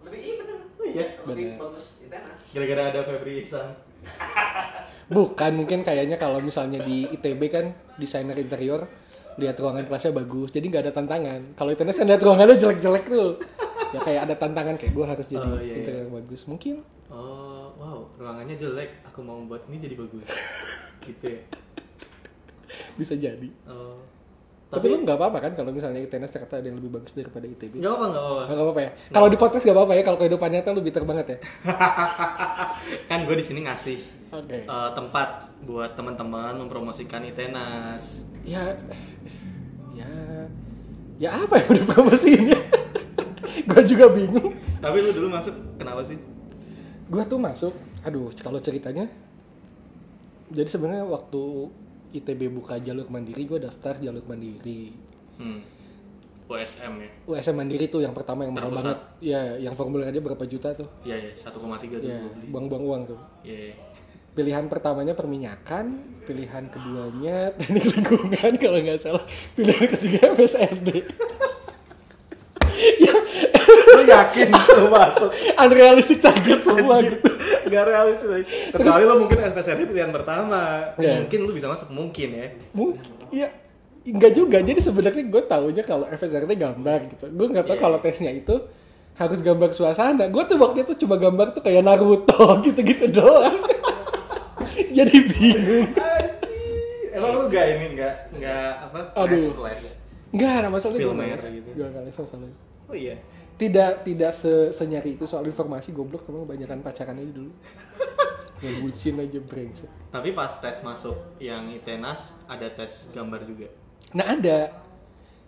Lebih 0.00 0.18
iya 0.18 0.35
bener. 0.37 0.56
Oh 0.75 0.87
iya. 0.87 1.04
Lebih 1.23 1.44
Bener. 1.47 1.59
bagus 1.61 1.85
ITNAS. 2.00 2.38
Gara-gara 2.50 2.82
ada 2.88 3.00
Febri 3.02 3.32
Ihsan. 3.40 3.68
bukan 5.11 5.52
mungkin 5.54 5.80
kayaknya 5.80 6.16
kalau 6.16 6.38
misalnya 6.38 6.80
di 6.80 7.04
ITB 7.11 7.42
kan 7.47 7.66
desainer 7.97 8.37
interior 8.37 8.87
lihat 9.37 9.56
ruangan 9.56 9.82
kelasnya 9.85 10.12
bagus 10.14 10.49
jadi 10.50 10.62
nggak 10.62 10.85
ada 10.85 10.92
tantangan 10.92 11.40
kalau 11.54 11.70
ITNS 11.70 11.97
kan 11.97 12.06
lihat 12.06 12.20
ruangannya 12.20 12.56
jelek-jelek 12.56 13.04
tuh 13.06 13.30
ya 13.90 13.99
kayak 13.99 14.20
ada 14.25 14.35
tantangan 14.37 14.75
kayak 14.76 14.92
gue 14.92 15.02
harus 15.04 15.26
jadi 15.26 15.42
Oh, 15.42 15.56
iya, 15.56 15.64
iya. 15.64 15.75
interior 15.80 16.00
yang 16.04 16.14
bagus 16.14 16.40
mungkin 16.44 16.75
Oh, 17.09 17.50
wow, 17.81 18.05
ruangannya 18.15 18.55
jelek. 18.55 19.01
Aku 19.09 19.25
mau 19.25 19.41
buat 19.43 19.65
ini 19.67 19.81
jadi 19.81 19.97
bagus. 19.97 20.29
gitu 21.05 21.33
ya. 21.33 21.41
bisa 22.95 23.17
jadi 23.17 23.49
Oh. 23.67 23.97
tapi, 24.71 24.87
lu 24.87 25.03
nggak 25.03 25.17
apa-apa 25.19 25.43
kan 25.43 25.53
kalau 25.59 25.75
misalnya 25.75 25.99
ITNS 25.99 26.31
ternyata 26.31 26.63
ada 26.63 26.69
yang 26.71 26.79
lebih 26.79 26.93
bagus 26.95 27.11
daripada 27.11 27.43
ITB 27.43 27.83
Gak 27.83 27.91
apa 27.91 28.05
nggak 28.07 28.23
apa. 28.23 28.43
Nggak 28.47 28.63
apa-apa 28.63 28.81
ya. 28.85 28.91
Kalau 29.11 29.27
di 29.27 29.39
podcast 29.41 29.65
nggak 29.67 29.77
apa-apa 29.81 29.93
ya. 29.99 30.03
Kalau 30.07 30.19
kehidupan 30.21 30.49
nyata 30.55 30.69
lu 30.71 30.83
bitter 30.85 31.03
banget 31.03 31.27
ya. 31.27 31.39
kan 33.11 33.19
gue 33.27 33.35
di 33.35 33.43
sini 33.43 33.61
ngasih 33.67 33.99
Oke. 34.31 34.59
eh, 34.63 34.91
tempat 34.95 35.29
buat 35.67 35.91
teman-teman 35.99 36.55
mempromosikan 36.55 37.27
Itenas. 37.27 38.23
Ya, 38.47 38.63
ya, 39.91 40.13
ya 41.19 41.31
apa 41.35 41.59
yang 41.59 41.69
udah 41.75 41.87
promosiin 41.91 42.45
ya? 42.55 42.61
gue 43.67 43.83
juga 43.83 44.07
bingung. 44.15 44.55
Tapi 44.79 44.97
lu 45.03 45.11
dulu 45.11 45.29
masuk 45.35 45.53
kenapa 45.75 46.07
sih? 46.07 46.15
Gue 47.11 47.23
tuh 47.26 47.43
masuk. 47.43 47.75
Aduh, 48.07 48.31
kalau 48.38 48.62
ceritanya. 48.62 49.11
Jadi 50.50 50.69
sebenarnya 50.71 51.02
waktu 51.02 51.43
ITB 52.14 52.50
buka 52.55 52.79
jalur 52.79 53.07
mandiri, 53.11 53.43
gue 53.47 53.59
daftar 53.59 53.99
jalur 53.99 54.23
mandiri. 54.26 54.95
Hmm. 55.38 55.62
USM 56.50 56.93
ya. 56.99 57.11
USM 57.31 57.55
mandiri 57.62 57.87
tuh 57.87 58.02
yang 58.02 58.11
pertama 58.11 58.43
yang 58.43 58.55
mahal 58.55 58.75
banget. 58.75 58.99
Ya, 59.23 59.59
yang 59.59 59.75
formulir 59.79 60.11
aja 60.11 60.19
berapa 60.19 60.43
juta 60.47 60.75
tuh. 60.75 60.90
Iya 61.07 61.31
ya, 61.31 61.33
1,3 61.35 62.02
tuh 62.02 62.11
Ya, 62.11 62.19
buang-buang 62.50 62.85
uang 62.87 63.02
tuh. 63.14 63.19
Iya. 63.47 63.79
Pilihan 64.35 64.67
pertamanya 64.67 65.14
perminyakan, 65.14 65.99
pilihan 66.26 66.71
keduanya 66.71 67.55
teknik 67.59 67.87
lingkungan 67.95 68.52
kalau 68.59 68.79
nggak 68.83 68.99
salah, 68.99 69.23
pilihan 69.55 69.87
ketiga 69.95 70.35
FSND. 70.35 70.88
Ya, 74.11 74.26
yakin 74.26 74.49
lu 74.79 74.87
masuk? 74.88 75.31
unrealistic 75.57 76.19
target 76.19 76.61
semua 76.61 76.99
gitu. 77.00 77.31
Gak 77.67 77.85
realistis. 77.87 78.45
Kecuali 78.69 79.02
lu 79.05 79.14
mungkin 79.21 79.38
FSRD 79.47 79.81
pilihan 79.87 80.11
pertama. 80.11 80.90
Iya. 80.99 81.23
Mungkin 81.23 81.38
lu 81.40 81.52
bisa 81.52 81.67
masuk 81.67 81.88
mungkin 81.88 82.29
ya. 82.31 82.47
Mungkin, 82.71 82.99
ya 83.31 83.49
enggak 84.02 84.33
juga. 84.33 84.59
Jadi 84.59 84.81
sebenarnya 84.81 85.23
gue 85.23 85.43
taunya 85.45 85.83
kalau 85.83 86.05
FSRD 86.05 86.50
gambar 86.52 86.99
gitu. 87.09 87.25
Gue 87.31 87.47
nggak 87.49 87.64
tahu 87.64 87.76
Iya. 87.76 87.83
kalau 87.83 87.99
tesnya 87.99 88.31
itu 88.31 88.55
harus 89.14 89.38
gambar 89.38 89.71
suasana. 89.71 90.26
Gue 90.26 90.43
tuh 90.45 90.57
waktu 90.57 90.83
itu 90.83 90.99
cuma 90.99 91.14
gambar 91.14 91.52
tuh 91.52 91.62
kayak 91.62 91.81
Naruto 91.81 92.45
gitu-gitu 92.67 93.07
doang. 93.07 93.61
Jadi 94.97 95.17
bingung. 95.26 95.88
Emang 97.11 97.31
lu 97.37 97.45
gak 97.47 97.64
ini 97.69 97.87
gak 97.95 98.14
gak 98.38 98.71
apa? 98.87 98.99
Aduh. 99.19 99.35
Les, 99.35 99.47
les. 99.50 99.83
Enggak, 100.31 100.52
ada 100.57 100.69
masalah 100.71 100.95
gue 100.95 101.11
nggak 101.11 101.26
les. 101.37 101.47
gitu. 101.52 101.69
Gue 101.75 101.87
nggak 101.87 102.02
les 102.07 102.17
masalahnya. 102.17 102.57
Oh 102.87 102.97
iya. 102.97 103.17
Tidak 103.61 103.93
tidak 104.02 104.33
se 104.33 104.49
senyari 104.73 105.14
itu 105.14 105.25
soal 105.25 105.45
informasi 105.45 105.93
goblok 105.93 106.25
emang 106.26 106.49
kebanyakan 106.49 106.81
pacaran 106.81 107.12
aja 107.14 107.29
dulu. 107.31 107.52
Ngebucin 108.61 109.17
aja 109.17 109.38
brengsek. 109.38 109.88
Tapi 110.09 110.33
pas 110.33 110.49
tes 110.55 110.81
masuk 110.81 111.17
yang 111.38 111.69
Itenas 111.69 112.33
ada 112.45 112.64
tes 112.71 113.09
gambar 113.11 113.45
juga. 113.45 113.69
Nah 114.11 114.26
ada 114.31 114.59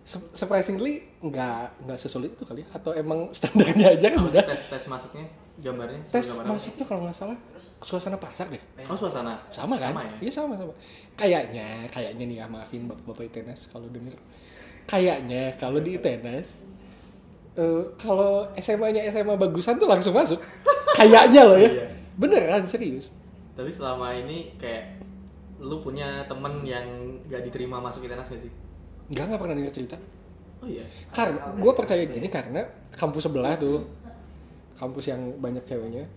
Sur- 0.03 0.29
surprisingly 0.31 0.99
nggak 1.17 1.79
nggak 1.81 1.95
sesulit 1.95 2.35
itu 2.35 2.43
kali 2.43 2.59
ya? 2.59 2.67
atau 2.75 2.91
emang 2.91 3.29
standarnya 3.37 3.95
aja 3.95 4.11
kan 4.11 4.19
Apa 4.19 4.29
udah 4.29 4.43
tes 4.45 4.61
tes 4.67 4.83
masuknya 4.85 5.23
gambarnya? 5.55 6.01
Tes 6.11 6.27
gambar 6.27 6.43
apa? 6.43 6.53
masuknya 6.53 6.83
kalau 6.83 7.01
nggak 7.07 7.15
salah 7.15 7.37
suasana 7.79 8.17
pasar 8.19 8.51
deh 8.51 8.59
Oh 8.83 8.99
suasana. 8.99 9.39
sama 9.47 9.79
kan 9.79 9.95
Sama 9.95 10.03
ya. 10.03 10.15
iya 10.19 10.31
sama 10.33 10.53
sama 10.59 10.75
kayaknya 11.15 11.87
kayaknya 11.87 12.23
nih 12.27 12.35
ya 12.35 12.45
maafin 12.45 12.83
bapak-bapak 12.83 13.31
ITENAS 13.31 13.71
kalau 13.71 13.87
denger 13.87 14.11
kayaknya 14.83 15.55
kalau 15.55 15.79
di 15.79 15.95
ITENAS 15.95 16.67
eh, 17.53 17.83
kalau 17.95 18.45
SMA-nya 18.55 19.05
SMA 19.07 19.35
bagusan 19.35 19.75
tuh 19.75 19.85
langsung 19.85 20.11
masuk 20.11 20.39
kayaknya 20.97 21.41
loh 21.43 21.57
ya 21.57 21.69
Iya. 21.69 21.87
beneran 22.15 22.63
serius 22.63 23.09
Tapi 23.53 23.69
selama 23.69 24.09
ini 24.11 24.53
kayak 24.55 24.97
lu 25.59 25.77
punya 25.79 26.25
temen 26.25 26.61
yang 26.63 26.85
gak 27.23 27.41
diterima 27.41 27.77
masuk 27.77 28.03
Itenas 28.03 28.27
gak 28.27 28.41
sih? 28.41 28.51
nggak 29.05 29.23
nggak 29.25 29.39
pernah 29.39 29.55
denger 29.55 29.73
cerita 29.73 29.97
Oh 30.57 30.67
iya. 30.67 30.83
karena 31.09 31.53
gue 31.53 31.71
percaya 31.73 32.03
gini 32.03 32.27
karena 32.27 32.61
kampus 32.89 33.23
sebelah 33.23 33.53
tuh 33.55 33.83
kampus 34.73 35.05
yang 35.07 35.21
banyak 35.37 35.61
ceweknya 35.63 36.07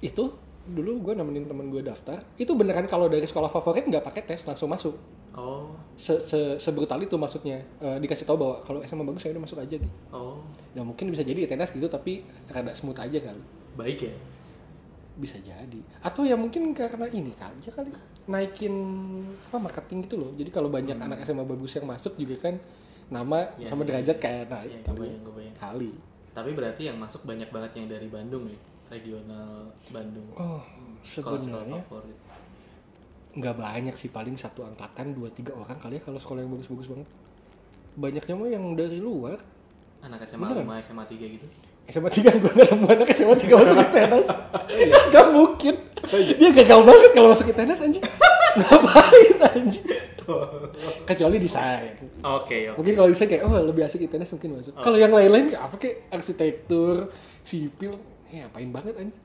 itu 0.00 0.24
dulu 0.66 1.02
gue 1.02 1.14
nemenin 1.14 1.44
temen 1.44 1.66
gue 1.68 1.82
daftar 1.82 2.22
itu 2.36 2.52
beneran 2.52 2.86
kalau 2.86 3.08
dari 3.08 3.24
sekolah 3.24 3.48
favorit 3.48 3.84
nggak 3.84 4.04
pakai 4.04 4.22
tes 4.22 4.44
langsung 4.44 4.68
masuk 4.68 4.94
Oh. 5.30 5.70
se, 5.94 6.18
se 6.18 6.38
sebrutal 6.56 6.98
itu 6.98 7.14
maksudnya 7.14 7.62
Eh, 7.78 7.98
dikasih 7.98 8.24
tahu 8.24 8.36
bahwa 8.36 8.54
kalau 8.60 8.80
SMA 8.80 9.04
bagus 9.04 9.20
saya 9.20 9.32
udah 9.32 9.44
masuk 9.44 9.58
aja 9.58 9.76
gitu 9.76 9.88
Oh. 10.10 10.42
nah 10.72 10.82
mungkin 10.82 11.06
bisa 11.08 11.22
jadi 11.22 11.46
tenas 11.46 11.70
gitu 11.70 11.86
tapi 11.86 12.20
rada 12.46 12.70
smooth 12.70 12.98
aja 12.98 13.18
kali 13.20 13.42
Baik 13.72 13.98
ya. 14.04 14.14
bisa 15.16 15.36
jadi 15.38 15.80
atau 16.00 16.22
ya 16.22 16.34
mungkin 16.34 16.72
karena 16.72 17.06
ini 17.08 17.30
kali 17.30 17.54
aja 17.56 17.70
kali 17.70 17.92
naikin 18.26 18.74
apa 19.46 19.58
marketing 19.58 19.98
gitu 20.04 20.16
loh 20.16 20.30
jadi 20.32 20.48
kalau 20.48 20.66
banyak 20.66 20.96
anak 20.96 21.22
SMA 21.22 21.44
bagus 21.44 21.74
yang 21.74 21.84
masuk 21.84 22.14
juga 22.16 22.36
kan 22.40 22.54
nama 23.06 23.42
Hmm. 23.44 23.58
Ya, 23.58 23.66
sama 23.66 23.82
ya. 23.82 23.88
derajat 23.90 24.16
kayak 24.16 24.44
naik 24.46 24.70
Ya, 24.70 24.78
kali 24.82 24.98
kebayang, 25.06 25.22
kebayang. 25.24 25.56
kali 25.56 25.90
Tapi 26.30 26.50
berarti 26.54 26.82
yang 26.84 26.96
masuk 26.96 27.22
banyak 27.22 27.50
banget 27.50 27.70
yang 27.74 27.86
dari 27.88 28.06
Bandung 28.06 28.46
ya. 28.46 28.54
Regional 28.88 29.66
Bandung. 29.88 30.26
oh 30.32 30.62
Sekolah-sekolah 31.00 31.42
sebenarnya 31.42 31.82
favorit. 31.84 32.18
Nggak 33.30 33.54
banyak 33.54 33.94
sih 33.94 34.10
paling 34.10 34.34
satu 34.34 34.66
angkatan 34.66 35.14
dua 35.14 35.30
tiga 35.30 35.54
orang 35.54 35.78
kali 35.78 35.98
ya 35.98 36.02
kalau 36.02 36.18
sekolah 36.18 36.42
yang 36.42 36.50
bagus-bagus 36.50 36.90
banget. 36.90 37.08
Banyaknya 37.94 38.34
mah 38.34 38.48
yang 38.50 38.64
dari 38.74 38.98
luar. 38.98 39.38
Anak 40.00 40.24
SMA 40.24 40.48
Beneran? 40.48 40.80
5, 40.80 40.86
SMA 40.90 41.04
3 41.04 41.34
gitu. 41.36 41.46
SMA 41.90 42.08
3 42.08 42.40
gue 42.40 42.50
nggak 42.56 42.68
nemu 42.72 42.86
anak 42.88 43.08
SMA 43.12 43.34
3 43.36 43.50
masuk 43.52 43.76
ke 43.76 43.86
tenas 43.92 44.26
Gak 45.12 45.26
mungkin. 45.34 45.74
Dia 46.40 46.50
gagal 46.54 46.80
banget 46.86 47.10
kalau 47.12 47.28
masuk 47.34 47.46
ke 47.50 47.54
tenas 47.54 47.78
anjing. 47.84 48.02
Ngapain 48.58 49.36
anjing? 49.54 49.86
Kecuali 51.04 51.36
desain. 51.42 51.94
Oke, 52.22 52.70
oke. 52.70 52.78
Mungkin 52.80 52.94
kalau 52.96 53.08
desain 53.10 53.28
kayak 53.28 53.42
oh 53.44 53.52
lebih 53.62 53.82
asik 53.84 54.00
di 54.06 54.10
tenas 54.10 54.30
mungkin 54.32 54.58
masuk. 54.58 54.72
Kalau 54.78 54.96
yang 54.96 55.12
lain-lain 55.12 55.52
apa 55.58 55.74
kayak 55.76 56.08
arsitektur, 56.10 57.12
sipil 57.44 57.98
Ya 58.30 58.46
apain 58.46 58.70
banget 58.70 58.94
anjing? 58.94 59.18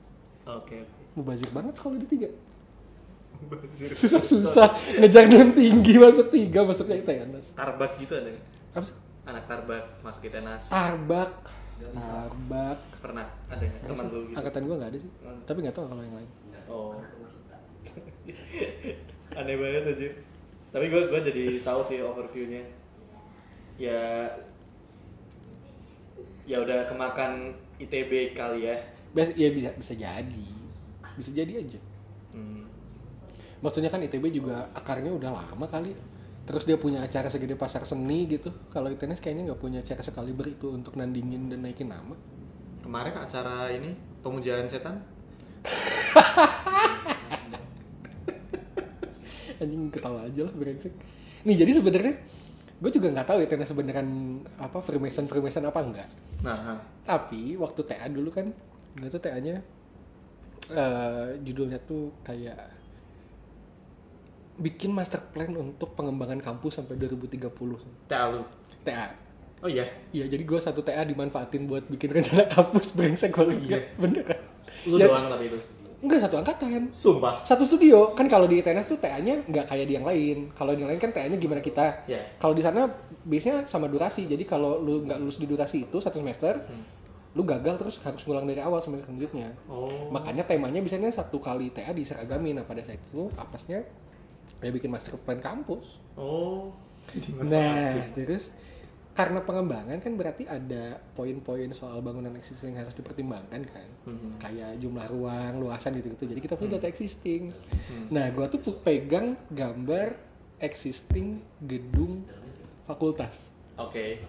Oke, 0.50 0.82
oke. 0.82 1.02
Mubazir 1.14 1.50
banget 1.54 1.78
sekolah 1.78 1.98
di 2.02 2.10
tiga 2.10 2.30
Susah-susah 3.96 5.00
Ngejar 5.00 5.26
nun 5.30 5.52
tinggi 5.54 5.96
masuk 5.98 6.32
tiga 6.32 6.64
masuknya 6.64 7.02
tenas 7.04 7.54
Tarbak 7.54 7.98
gitu 8.00 8.14
ada 8.16 8.30
nggak? 8.32 8.46
Apa 8.76 8.84
sih? 8.86 8.96
Anak 9.26 9.44
Tarbak 9.50 9.84
masuk 10.06 10.22
Itenas. 10.26 10.70
Arbak 10.70 11.34
Arbak 11.96 12.80
Pernah 13.02 13.26
ada 13.52 13.64
nggak 13.64 13.82
teman 13.84 14.06
lu 14.08 14.20
gitu? 14.32 14.38
Angkatan 14.40 14.62
gue 14.64 14.76
gak 14.80 14.90
ada 14.94 15.00
sih 15.02 15.12
Tapi 15.44 15.58
gak 15.66 15.76
tahu 15.76 15.86
kalau 15.92 16.04
yang 16.04 16.16
lain 16.16 16.30
Oh. 16.66 16.98
Aneh 19.38 19.56
banget 19.60 19.84
aja. 19.86 20.08
Tapi 20.74 20.86
gue 20.90 21.02
gue 21.08 21.22
jadi 21.22 21.44
tahu 21.62 21.80
sih 21.86 22.02
overviewnya. 22.02 22.66
Ya 23.78 24.26
ya 26.50 26.58
udah 26.62 26.90
kemakan 26.90 27.54
ITB 27.78 28.34
kali 28.34 28.66
ya. 28.66 28.76
Biasa, 29.14 29.38
ya 29.38 29.54
bisa 29.54 29.70
bisa 29.78 29.94
jadi 29.94 30.46
bisa 31.16 31.32
jadi 31.32 31.64
aja 31.64 31.80
Hmm. 31.80 31.95
Maksudnya 33.66 33.90
kan 33.90 34.06
ITB 34.06 34.30
juga 34.30 34.70
akarnya 34.78 35.10
udah 35.10 35.34
lama 35.34 35.66
kali. 35.66 35.98
Terus 36.46 36.62
dia 36.70 36.78
punya 36.78 37.02
acara 37.02 37.26
segede 37.26 37.58
pasar 37.58 37.82
seni 37.90 38.30
gitu. 38.30 38.54
Kalau 38.70 38.94
ITNS 38.94 39.18
kayaknya 39.18 39.50
nggak 39.50 39.58
punya 39.58 39.82
acara 39.82 40.06
sekaliber 40.06 40.46
itu 40.46 40.70
untuk 40.70 40.94
nandingin 40.94 41.50
dan 41.50 41.66
naikin 41.66 41.90
nama. 41.90 42.14
Kemarin 42.86 43.18
acara 43.18 43.74
ini 43.74 43.98
pemujaan 44.22 44.70
setan. 44.70 45.02
anjing 49.56 49.90
ketawa 49.90 50.28
aja 50.28 50.46
lah 50.46 50.54
brengsek. 50.54 50.94
Nih 51.48 51.56
jadi 51.58 51.72
sebenarnya 51.74 52.14
gue 52.76 52.92
juga 52.92 53.08
nggak 53.10 53.28
tahu 53.28 53.40
ITNS 53.42 53.70
sebenarnya 53.72 54.04
apa 54.60 54.78
Freemason 54.84 55.26
Freemason 55.26 55.66
apa 55.66 55.80
enggak. 55.82 56.10
Nah, 56.44 56.58
ha. 56.60 56.74
tapi 57.08 57.56
waktu 57.56 57.82
TA 57.88 58.06
dulu 58.12 58.30
kan 58.30 58.52
nggak 59.00 59.10
tuh 59.16 59.22
TA 59.24 59.40
nya 59.40 59.64
eh, 60.70 61.28
judulnya 61.42 61.80
tuh 61.88 62.12
kayak 62.22 62.75
bikin 64.56 64.92
master 64.96 65.20
plan 65.34 65.52
untuk 65.56 65.96
pengembangan 65.96 66.40
kampus 66.40 66.80
sampai 66.80 66.96
2030 66.96 67.52
TA 68.08 68.32
lu. 68.32 68.42
TA 68.86 69.26
Oh 69.64 69.70
iya. 69.72 69.82
Iya, 70.14 70.30
jadi 70.30 70.44
gue 70.46 70.60
satu 70.62 70.86
TA 70.86 71.02
dimanfaatin 71.02 71.66
buat 71.66 71.90
bikin 71.90 72.14
rencana 72.14 72.46
kampus 72.56 72.94
brengsek 72.94 73.34
banget. 73.34 73.58
Iya. 73.66 73.80
Bener 73.98 74.22
kan? 74.22 74.40
Lu 74.86 75.02
Ya, 75.02 75.10
doang 75.10 75.26
tapi 75.26 75.50
itu. 75.50 75.58
Enggak 76.06 76.22
satu 76.22 76.36
angkatan. 76.38 76.94
Sumpah. 76.94 77.42
Satu 77.42 77.66
studio. 77.66 78.14
Kan 78.14 78.30
kalau 78.30 78.46
di 78.46 78.62
ITNS 78.62 78.94
tuh 78.94 79.00
TA-nya 79.02 79.42
nggak 79.42 79.66
kayak 79.66 79.86
di 79.90 79.94
yang 79.98 80.06
lain. 80.06 80.54
Kalau 80.54 80.78
di 80.78 80.86
yang 80.86 80.94
lain 80.94 81.02
kan 81.02 81.10
TA-nya 81.10 81.42
gimana 81.42 81.66
kita. 81.66 82.06
Iya. 82.06 82.38
Kalau 82.38 82.54
di 82.54 82.62
sana 82.62 82.86
biasanya 83.26 83.66
sama 83.66 83.90
durasi. 83.90 84.30
Jadi 84.30 84.46
kalau 84.46 84.78
lu 84.78 85.02
nggak 85.02 85.18
lulus 85.18 85.42
di 85.42 85.50
durasi 85.50 85.90
itu 85.90 85.98
satu 85.98 86.22
semester, 86.22 86.62
lu 87.34 87.42
gagal 87.42 87.82
terus 87.82 87.96
harus 88.06 88.22
ngulang 88.22 88.46
dari 88.46 88.62
awal 88.62 88.86
semester 88.86 89.10
selanjutnya. 89.10 89.50
Oh. 89.66 90.14
Makanya 90.14 90.46
temanya 90.46 90.78
biasanya 90.78 91.10
satu 91.10 91.42
kali 91.42 91.74
TA 91.74 91.90
diseragamin. 91.90 92.62
Nah 92.62 92.66
pada 92.70 92.86
saat 92.86 93.02
itu 93.02 93.34
apesnya 93.34 93.82
ya 94.66 94.74
bikin 94.74 94.90
master 94.90 95.14
plan 95.22 95.38
kampus. 95.38 96.02
Oh. 96.18 96.74
Nah, 97.46 98.02
terus 98.18 98.50
karena 99.16 99.40
pengembangan 99.46 99.96
kan 100.02 100.14
berarti 100.18 100.44
ada 100.44 101.00
poin-poin 101.16 101.72
soal 101.72 102.02
bangunan 102.02 102.34
existing 102.36 102.74
yang 102.74 102.84
harus 102.84 102.98
dipertimbangkan 102.98 103.62
kan. 103.64 103.88
Mhm. 104.10 104.42
Kayak 104.42 104.72
jumlah 104.82 105.06
ruang, 105.08 105.54
luasan 105.62 105.96
gitu-gitu. 106.02 106.26
Jadi 106.34 106.42
kita 106.42 106.58
punya 106.58 106.82
data 106.82 106.90
existing. 106.90 107.54
Nah, 108.10 108.28
gua 108.34 108.50
tuh 108.50 108.60
pegang 108.82 109.38
gambar 109.54 110.18
existing 110.60 111.46
gedung 111.62 112.26
fakultas 112.90 113.52
Oke. 113.78 114.24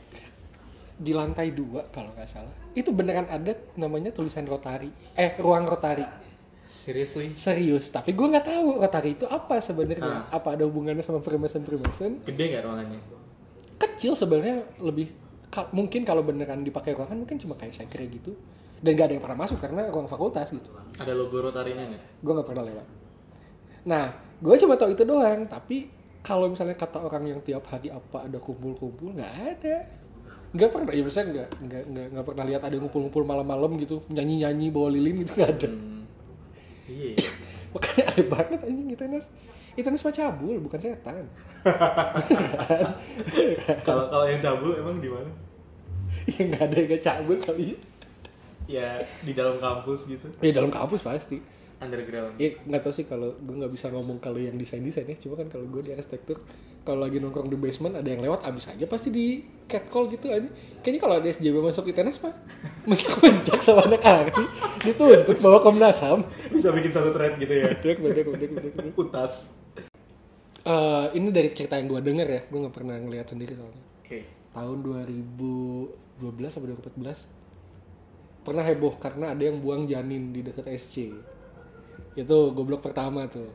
di 0.96 1.12
lantai 1.12 1.50
dua 1.50 1.88
kalau 1.90 2.12
nggak 2.12 2.28
salah. 2.28 2.54
Itu 2.76 2.92
beneran 2.92 3.26
ada 3.26 3.56
namanya 3.74 4.12
tulisan 4.12 4.44
rotari. 4.44 4.92
Eh, 5.16 5.34
ruang 5.40 5.64
rotari. 5.64 6.25
Seriously? 6.66 7.32
Serius, 7.32 7.88
tapi 7.88 8.10
gua 8.10 8.28
nggak 8.28 8.46
tahu 8.46 8.66
rotari 8.76 9.12
itu 9.12 9.24
apa 9.24 9.58
sebenarnya. 9.58 10.26
Apa 10.28 10.54
ada 10.54 10.64
hubungannya 10.64 11.00
sama 11.00 11.18
Freemason-Freemason? 11.18 12.22
Gede 12.24 12.44
nggak 12.48 12.62
ruangannya? 12.62 13.00
kecil 13.76 14.12
sebenarnya 14.12 14.56
lebih 14.78 15.12
ka- 15.46 15.68
mungkin 15.70 16.00
kalau 16.00 16.24
beneran 16.24 16.64
dipakai 16.64 16.92
ruangan 16.92 17.12
mungkin 17.18 17.36
cuma 17.36 17.52
kayak 17.52 17.76
sekre 17.76 18.08
gitu 18.08 18.32
dan 18.78 18.92
gak 18.92 19.04
ada 19.04 19.14
yang 19.14 19.24
pernah 19.24 19.36
masuk 19.38 19.56
karena 19.58 19.84
ruang 19.86 20.08
fakultas 20.08 20.48
gitu 20.48 20.72
Ada 20.96 21.12
logo 21.12 21.36
Rotarinya 21.36 21.84
nggak? 21.86 22.02
gue 22.16 22.32
nggak 22.32 22.48
pernah 22.48 22.64
lewat 22.64 22.86
nah 23.84 24.04
gue 24.34 24.54
cuma 24.56 24.74
tahu 24.74 24.90
itu 24.90 25.04
doang 25.04 25.44
tapi 25.44 25.92
kalau 26.20 26.48
misalnya 26.48 26.72
kata 26.74 26.98
orang 26.98 27.24
yang 27.28 27.40
tiap 27.40 27.68
hari 27.68 27.92
apa 27.92 28.24
ada 28.24 28.40
kumpul-kumpul 28.40 29.12
nggak 29.12 29.32
ada 29.54 29.76
nggak 30.56 30.70
pernah 30.72 30.90
ya 30.90 31.02
misalnya 31.04 31.28
nggak 31.36 31.48
nggak 31.84 32.06
nggak 32.16 32.24
pernah 32.24 32.44
lihat 32.48 32.60
ada 32.64 32.72
yang 32.72 32.82
ngumpul-ngumpul 32.82 33.22
malam-malam 33.22 33.76
gitu 33.76 34.00
nyanyi-nyanyi 34.08 34.72
bawa 34.72 34.88
lilin 34.88 35.20
gitu 35.20 35.36
nggak 35.36 35.52
ada 35.52 35.68
Hmm. 35.68 36.05
Iya. 36.86 37.18
makanya 37.74 38.02
aneh 38.14 38.26
banget 38.30 38.60
anjing 38.62 38.88
itu 38.94 39.04
Nas 39.10 39.26
itu 39.76 39.88
Nas 39.90 40.00
mah 40.00 40.14
cabul 40.14 40.56
bukan 40.62 40.80
setan 40.80 41.26
Kalau 43.86 44.04
kalau 44.06 44.24
yang 44.24 44.40
cabul 44.40 44.72
emang 44.78 45.02
di 45.02 45.10
mana? 45.10 45.26
ya 46.30 46.40
nggak 46.46 46.62
ada 46.62 46.76
yang 46.78 47.02
cabul 47.02 47.36
kali 47.42 47.74
ya 47.74 47.78
Ya 48.66 48.88
di 49.22 49.30
dalam 49.30 49.62
kampus 49.62 50.10
gitu. 50.10 50.26
ya 50.42 50.50
dalam 50.50 50.74
kampus 50.74 50.98
pasti 51.02 51.38
Underground. 51.76 52.40
Ya 52.40 52.56
nggak 52.64 52.82
tahu 52.88 52.92
sih 52.96 53.04
kalau 53.04 53.36
gue 53.36 53.52
nggak 53.52 53.68
bisa 53.68 53.92
ngomong 53.92 54.16
kalau 54.16 54.40
yang 54.40 54.56
desain 54.56 54.80
desain 54.80 55.04
ya. 55.04 55.16
Cuma 55.20 55.36
kan 55.36 55.52
kalau 55.52 55.68
gue 55.68 55.84
di 55.84 55.92
arsitektur, 55.92 56.40
kalau 56.88 57.04
lagi 57.04 57.20
nongkrong 57.20 57.52
di 57.52 57.58
basement 57.60 58.00
ada 58.00 58.08
yang 58.08 58.24
lewat 58.24 58.48
abis 58.48 58.72
aja 58.72 58.88
pasti 58.88 59.12
di 59.12 59.44
catcall 59.68 60.08
gitu 60.08 60.32
aja. 60.32 60.48
Kayaknya 60.80 61.00
kalau 61.04 61.14
ada 61.20 61.28
SJB 61.28 61.56
masuk 61.60 61.84
ITNS 61.92 62.18
mah 62.24 62.34
mesti 62.88 63.04
kepencak 63.04 63.60
sama 63.60 63.84
anak 63.84 64.00
aksi 64.00 64.44
dituntut 64.88 65.36
bawa 65.44 65.58
Komnas 65.60 66.00
Ham. 66.00 66.24
Bisa 66.48 66.72
bikin 66.72 66.90
satu 66.96 67.12
thread 67.12 67.36
gitu 67.36 67.52
ya. 67.52 67.68
Bedek, 67.76 68.00
bedek, 68.00 68.26
bedek, 68.32 68.50
bedek, 68.56 68.72
bedek. 68.72 68.94
Utas. 68.96 69.52
Eh, 70.66 71.06
ini 71.14 71.30
dari 71.30 71.54
cerita 71.54 71.78
yang 71.78 71.86
gue 71.86 72.02
denger 72.02 72.26
ya, 72.26 72.40
gue 72.50 72.58
nggak 72.58 72.74
pernah 72.74 72.98
ngeliat 72.98 73.30
sendiri 73.30 73.54
soalnya. 73.54 73.84
Oke. 74.02 74.26
Tahun 74.50 74.78
2012 74.82 76.50
atau 76.50 76.66
2014 76.66 78.42
pernah 78.42 78.66
heboh 78.66 78.94
karena 78.98 79.30
ada 79.30 79.42
yang 79.46 79.62
buang 79.62 79.86
janin 79.86 80.34
di 80.34 80.42
dekat 80.42 80.66
SC. 80.74 81.14
Itu 82.16 82.56
goblok 82.56 82.80
pertama 82.80 83.28
tuh. 83.28 83.52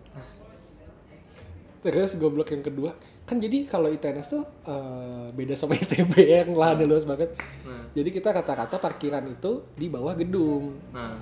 Terus 1.81 2.13
goblok 2.21 2.53
yang 2.53 2.61
kedua, 2.61 2.93
kan 3.25 3.41
jadi 3.41 3.65
kalau 3.65 3.89
ITNS 3.89 4.27
tuh 4.37 4.45
eh, 4.69 5.27
beda 5.33 5.57
sama 5.57 5.73
ITB 5.81 6.13
yang 6.29 6.53
lahannya 6.53 6.85
luas 6.85 7.09
banget. 7.09 7.33
Nah. 7.65 7.89
Jadi 7.97 8.09
kita 8.13 8.29
rata-rata 8.29 8.77
parkiran 8.77 9.25
itu 9.25 9.65
di 9.73 9.89
bawah 9.89 10.13
gedung. 10.13 10.77
Nah. 10.93 11.17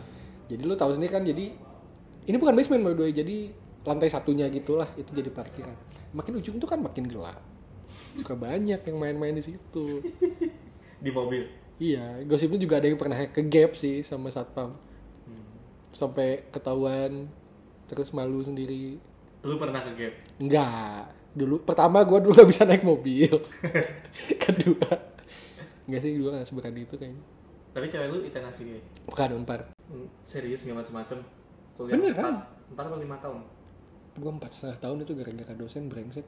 Jadi 0.52 0.62
lu 0.68 0.76
tahu 0.76 1.00
sendiri 1.00 1.12
kan 1.16 1.24
jadi 1.24 1.48
ini 2.28 2.36
bukan 2.36 2.54
basement 2.54 2.84
by 2.84 2.94
the 2.94 3.04
way, 3.08 3.12
jadi 3.16 3.38
lantai 3.88 4.12
satunya 4.12 4.52
gitulah 4.52 4.92
itu 5.00 5.08
jadi 5.16 5.32
parkiran. 5.32 5.74
Makin 6.12 6.44
ujung 6.44 6.60
tuh 6.60 6.68
kan 6.68 6.84
makin 6.84 7.08
gelap. 7.08 7.40
Suka 8.20 8.36
banyak 8.36 8.84
yang 8.84 8.98
main-main 9.00 9.32
di 9.32 9.44
situ. 9.46 10.04
Di 11.04 11.16
mobil. 11.16 11.48
Iya, 11.80 12.28
gosipnya 12.28 12.60
juga 12.60 12.84
ada 12.84 12.92
yang 12.92 13.00
pernah 13.00 13.16
ke 13.32 13.40
gap 13.48 13.72
sih 13.72 14.04
sama 14.04 14.28
satpam. 14.28 14.76
Sampai 15.92 16.46
ketahuan 16.54 17.28
terus 17.90 18.14
malu 18.14 18.42
sendiri. 18.46 19.02
Lu 19.42 19.58
pernah 19.58 19.82
ke 19.82 19.92
gap? 19.98 20.14
Enggak. 20.38 21.10
Dulu 21.34 21.62
pertama 21.66 22.04
gua 22.06 22.20
dulu 22.22 22.34
gak 22.40 22.50
bisa 22.50 22.64
naik 22.66 22.86
mobil. 22.86 23.30
Kedua 24.44 24.90
Enggak 25.90 26.02
sih, 26.06 26.14
dua 26.22 26.38
gak 26.38 26.46
seberani 26.46 26.86
itu 26.86 26.94
kayaknya. 26.94 27.24
Tapi 27.74 27.86
cewek 27.90 28.08
lu 28.14 28.18
ITNAS 28.26 28.56
juga 28.62 28.78
ya? 28.78 28.84
Bukan 29.10 29.30
umpar. 29.42 29.60
Hmm, 29.90 30.06
Serius 30.22 30.62
nggak 30.66 30.86
macem-macem? 30.86 31.18
Kuliah 31.78 31.98
Beneran? 31.98 32.18
empat, 32.18 32.36
empat 32.74 32.84
atau 32.90 33.00
lima 33.02 33.18
tahun? 33.18 33.40
Gua 34.18 34.32
empat 34.38 34.52
setengah 34.54 34.78
tahun 34.82 34.98
itu 35.06 35.12
gara-gara 35.18 35.54
dosen 35.58 35.90
brengsek. 35.90 36.26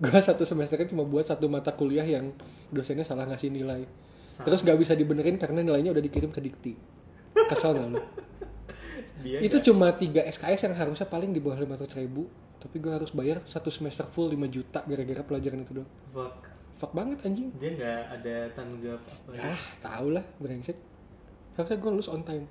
Gua 0.00 0.20
satu 0.28 0.44
semester 0.44 0.76
kan 0.76 0.88
cuma 0.88 1.04
buat 1.08 1.24
satu 1.24 1.48
mata 1.48 1.72
kuliah 1.72 2.04
yang 2.04 2.32
dosennya 2.68 3.04
salah 3.04 3.24
ngasih 3.28 3.48
nilai. 3.48 3.84
Terus 4.32 4.64
gak 4.64 4.80
bisa 4.80 4.96
dibenerin 4.96 5.36
karena 5.36 5.60
nilainya 5.60 5.92
udah 5.92 6.02
dikirim 6.02 6.32
ke 6.32 6.40
dikti. 6.40 6.72
Kesel 7.52 7.76
gak 7.76 7.88
lu? 7.96 8.00
Dia 9.22 9.38
itu 9.38 9.54
nggak- 9.54 9.66
cuma 9.66 9.86
3 9.90 10.20
SKS 10.26 10.60
yang 10.64 10.74
harusnya 10.76 11.06
paling 11.06 11.30
di 11.30 11.38
bawah 11.38 11.56
500 11.56 11.94
ribu 11.96 12.26
tapi 12.58 12.78
gue 12.78 12.90
harus 12.90 13.10
bayar 13.10 13.42
satu 13.44 13.68
semester 13.68 14.06
full 14.06 14.28
5 14.28 14.38
juta 14.48 14.82
gara-gara 14.82 15.22
pelajaran 15.22 15.60
itu 15.60 15.72
doang 15.74 15.90
fuck. 16.10 16.34
fuck 16.76 16.92
banget 16.92 17.18
anjing 17.22 17.50
Dia 17.56 17.70
nggak 17.72 18.00
ada 18.12 18.34
tanggung 18.52 18.78
jawab 18.78 19.02
apa 19.02 19.30
ya? 19.32 19.42
ah 19.44 19.60
tau 19.80 20.06
lah 20.08 20.24
brengsek 20.36 20.78
harusnya 21.52 21.76
gue 21.76 21.90
lulus 21.90 22.06
on 22.06 22.22
time 22.22 22.46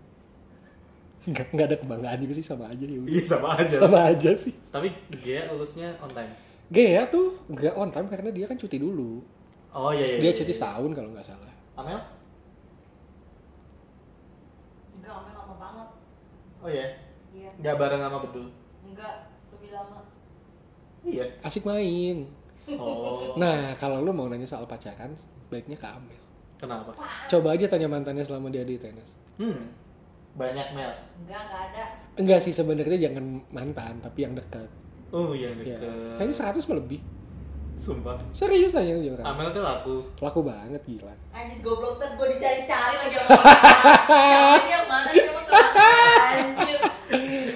nggak 1.23 1.47
nggak 1.49 1.65
ada 1.65 1.77
kebanggaan 1.77 2.17
juga 2.19 2.33
sih 2.33 2.43
sama 2.43 2.65
aja 2.67 2.81
ya. 2.81 2.97
Iya 2.97 3.23
sama 3.23 3.47
aja. 3.53 3.75
sama 3.77 3.99
aja 4.09 4.31
sih 4.33 4.53
Tapi 4.67 4.89
dia 5.15 5.45
lulusnya 5.47 5.93
on 5.99 6.09
time. 6.09 6.33
Gea 6.67 7.03
tuh 7.05 7.37
nggak 7.45 7.73
on 7.73 7.89
time 7.89 8.07
karena 8.07 8.29
dia 8.29 8.45
kan 8.45 8.55
cuti 8.55 8.75
dulu 8.75 9.21
Oh 9.71 9.91
iya 9.91 10.03
iya. 10.07 10.19
dia 10.19 10.27
iya, 10.27 10.35
cuti 10.35 10.49
iya. 10.49 10.57
setahun 10.57 10.91
kalau 10.91 11.09
nggak 11.11 11.23
salah 11.23 11.51
Amel? 11.77 11.99
Enggak, 14.97 15.13
Amel. 15.13 15.40
Oh 16.61 16.69
iya. 16.69 16.87
Iya. 17.31 17.49
Nggak 17.57 17.75
bareng 17.75 18.01
sama 18.01 18.17
Bedul. 18.19 18.47
Enggak, 18.83 19.15
lebih 19.49 19.69
lama. 19.71 19.99
Iya. 21.01 21.25
asik 21.41 21.63
main 21.63 22.29
Oh. 22.71 23.33
nah 23.33 23.73
kalau 23.75 23.99
lu 23.99 24.13
mau 24.13 24.29
nanya 24.29 24.45
soal 24.45 24.63
pacaran 24.63 25.09
baiknya 25.49 25.73
ke 25.73 25.83
Amel 25.83 26.21
Kenapa? 26.55 26.93
coba 27.25 27.51
aja 27.51 27.65
tanya 27.65 27.89
mantannya 27.89 28.21
selama 28.21 28.47
dia 28.47 28.61
di 28.61 28.77
tenis 28.77 29.17
Hmm. 29.33 29.73
Banyak 30.31 30.67
Mel. 30.71 30.93
Enggak, 31.19 31.41
enggak 31.41 31.61
ada. 31.67 31.83
enggak 32.15 32.39
sih 32.39 32.53
sebenarnya 32.53 33.01
jangan 33.01 33.25
mantan 33.49 33.97
tapi 33.97 34.19
yang 34.21 34.31
dekat 34.31 34.69
Oh 35.09 35.33
iya 35.33 35.49
Ya, 35.57 35.73
deket. 35.75 35.89
kayaknya 36.15 36.35
100 36.53 36.69
mah 36.69 36.77
lebih. 36.77 37.01
Sumpah. 37.75 38.15
Serius 38.31 38.69
tanya 38.69 38.93
aja 38.93 39.09
orang. 39.11 39.25
Amel 39.27 39.47
tuh 39.49 39.59
laku. 39.59 39.95
Laku 40.21 40.39
banget 40.41 40.81
gila. 40.85 41.11
Anjir 41.31 41.57
goblok 41.59 41.97
ter 41.97 42.13
gue 42.13 42.27
dicari-cari 42.29 42.95
lagi 42.95 43.15
sama 43.17 43.41
Siapa 44.13 44.63
dia 44.69 44.81
mana 44.85 45.09
sih 45.09 45.25
anjir. 46.31 46.79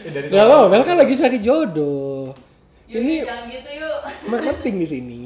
Dari 0.05 0.27
Gak 0.27 0.45
lo, 0.45 0.59
Mel 0.67 0.83
kan 0.83 0.95
lagi 0.95 1.13
cari 1.13 1.37
jodoh. 1.39 2.31
Yuk, 2.85 3.01
Ini 3.01 3.13
yuk, 3.15 3.25
jangan 3.25 3.45
gitu 3.49 3.69
yuk. 3.75 3.97
marketing 4.27 4.75
di 4.77 4.87
sini. 4.87 5.25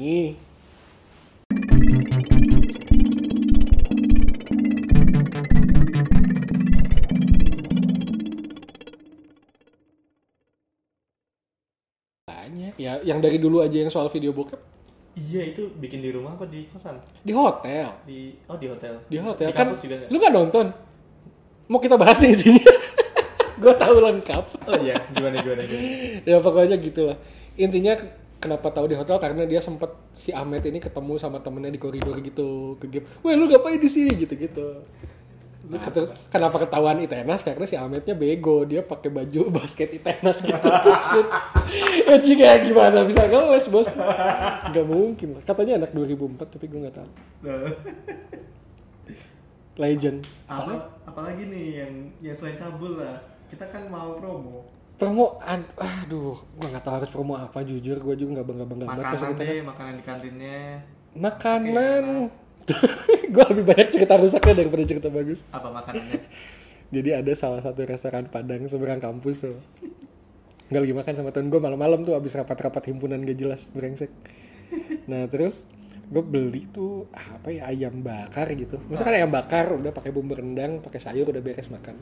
Banyak 12.26 12.74
ya, 12.78 13.02
yang 13.02 13.18
dari 13.18 13.38
dulu 13.42 13.58
aja 13.60 13.74
yang 13.74 13.90
soal 13.90 14.06
video 14.08 14.30
bokep 14.30 14.60
Iya 15.18 15.50
itu 15.50 15.66
bikin 15.74 16.00
di 16.00 16.14
rumah 16.14 16.38
apa 16.38 16.46
di 16.46 16.70
kosan? 16.70 17.02
di 17.20 17.34
hotel. 17.34 17.90
Di 18.06 18.30
oh 18.46 18.54
di 18.54 18.70
hotel. 18.70 18.94
Di 19.10 19.18
hotel 19.18 19.50
Di 19.50 19.54
kan. 19.54 19.66
juga 19.74 19.94
nggak? 19.98 20.08
Lu 20.08 20.16
nggak 20.16 20.32
nonton? 20.32 20.66
Mau 21.66 21.82
kita 21.82 21.98
bahas 21.98 22.22
nih 22.22 22.30
isinya. 22.30 22.62
Gue 23.60 23.74
tahu 23.76 23.96
lengkap. 24.00 24.44
Oh 24.66 24.76
iya, 24.80 24.96
gimana 25.12 25.44
gimana 25.44 25.62
gimana. 25.68 25.88
ya 26.24 26.36
pokoknya 26.40 26.76
gitulah 26.80 27.16
intinya 27.60 27.92
kenapa 28.40 28.72
tahu 28.72 28.88
di 28.88 28.96
hotel 28.96 29.20
karena 29.20 29.44
dia 29.44 29.60
sempet 29.60 29.92
si 30.16 30.32
Ahmed 30.32 30.64
ini 30.64 30.80
ketemu 30.80 31.20
sama 31.20 31.44
temennya 31.44 31.76
di 31.76 31.80
koridor 31.80 32.16
gitu 32.24 32.80
ke 32.80 32.88
game 32.88 33.06
wah 33.20 33.36
lu 33.36 33.44
ngapain 33.46 33.76
di 33.76 33.90
sini 33.92 34.16
gitu 34.16 34.34
gitu 34.34 34.80
Nah, 35.70 35.78
terus 35.86 36.10
kenapa 36.34 36.66
ketahuan 36.66 36.98
Itenas? 36.98 37.46
Karena 37.46 37.62
si 37.62 37.78
Ahmednya 37.78 38.18
bego, 38.18 38.66
dia 38.66 38.82
pakai 38.82 39.06
baju 39.06 39.46
basket 39.62 39.94
Itenas 39.94 40.42
gitu. 40.42 40.66
Anjing 42.10 42.38
kayak 42.42 42.66
gimana 42.66 43.06
bisa 43.06 43.30
ngeles 43.30 43.70
bos? 43.70 43.86
Gak 44.74 44.82
mungkin 44.82 45.38
lah. 45.38 45.42
Katanya 45.46 45.86
anak 45.86 45.94
2004 45.94 46.58
tapi 46.58 46.66
gue 46.66 46.80
nggak 46.82 46.96
tahu. 46.98 47.10
Nah, 47.46 47.70
Legend. 49.78 50.26
apa 50.50 50.90
apalagi 51.06 51.46
nih 51.46 51.66
yang 51.86 51.92
yang 52.18 52.34
selain 52.34 52.58
cabul 52.58 52.98
lah 52.98 53.29
kita 53.50 53.66
kan 53.66 53.82
mau 53.90 54.14
promo 54.16 54.62
Promo, 55.00 55.40
an 55.40 55.64
aduh, 55.80 56.36
gue 56.36 56.68
nggak 56.68 56.84
tahu 56.84 56.94
harus 57.00 57.08
promo 57.08 57.32
apa. 57.32 57.64
Jujur, 57.64 57.96
gue 58.04 58.20
juga 58.20 58.36
nggak 58.36 58.46
bangga 58.52 58.66
bangga 58.68 58.86
makanan 59.00 59.32
deh 59.32 59.64
makanan 59.64 59.92
di 59.96 60.04
kantinnya 60.04 60.60
Makanan. 61.16 62.04
gue 63.34 63.44
lebih 63.48 63.64
banyak 63.64 63.88
cerita 63.96 64.20
rusaknya 64.20 64.60
daripada 64.60 64.84
cerita 64.84 65.08
bagus. 65.08 65.48
apa 65.48 65.72
makanannya 65.72 66.20
Jadi 66.94 67.10
ada 67.16 67.32
salah 67.32 67.64
satu 67.64 67.80
restoran 67.88 68.28
Padang 68.28 68.68
seberang 68.68 69.00
kampus 69.00 69.48
tuh. 69.48 69.56
Nggak 70.68 70.82
lagi 70.84 70.94
makan 71.00 71.12
sama 71.16 71.30
temen 71.32 71.48
gue 71.48 71.60
malam-malam 71.64 72.04
tuh 72.04 72.12
abis 72.12 72.36
rapat-rapat 72.36 72.92
himpunan 72.92 73.24
gak 73.24 73.40
jelas 73.40 73.72
brengsek. 73.72 74.12
Nah 75.08 75.24
terus 75.32 75.64
gue 76.10 76.22
beli 76.26 76.66
tuh 76.68 77.06
apa 77.14 77.54
ya 77.54 77.70
ayam 77.70 78.02
bakar 78.02 78.50
gitu. 78.50 78.82
Maksudnya 78.90 79.06
kan 79.06 79.14
ayam 79.14 79.30
bakar 79.30 79.70
udah 79.70 79.94
pakai 79.94 80.10
bumbu 80.10 80.34
rendang, 80.34 80.82
pakai 80.82 80.98
sayur 80.98 81.22
udah 81.24 81.38
beres 81.38 81.70
makan. 81.70 81.94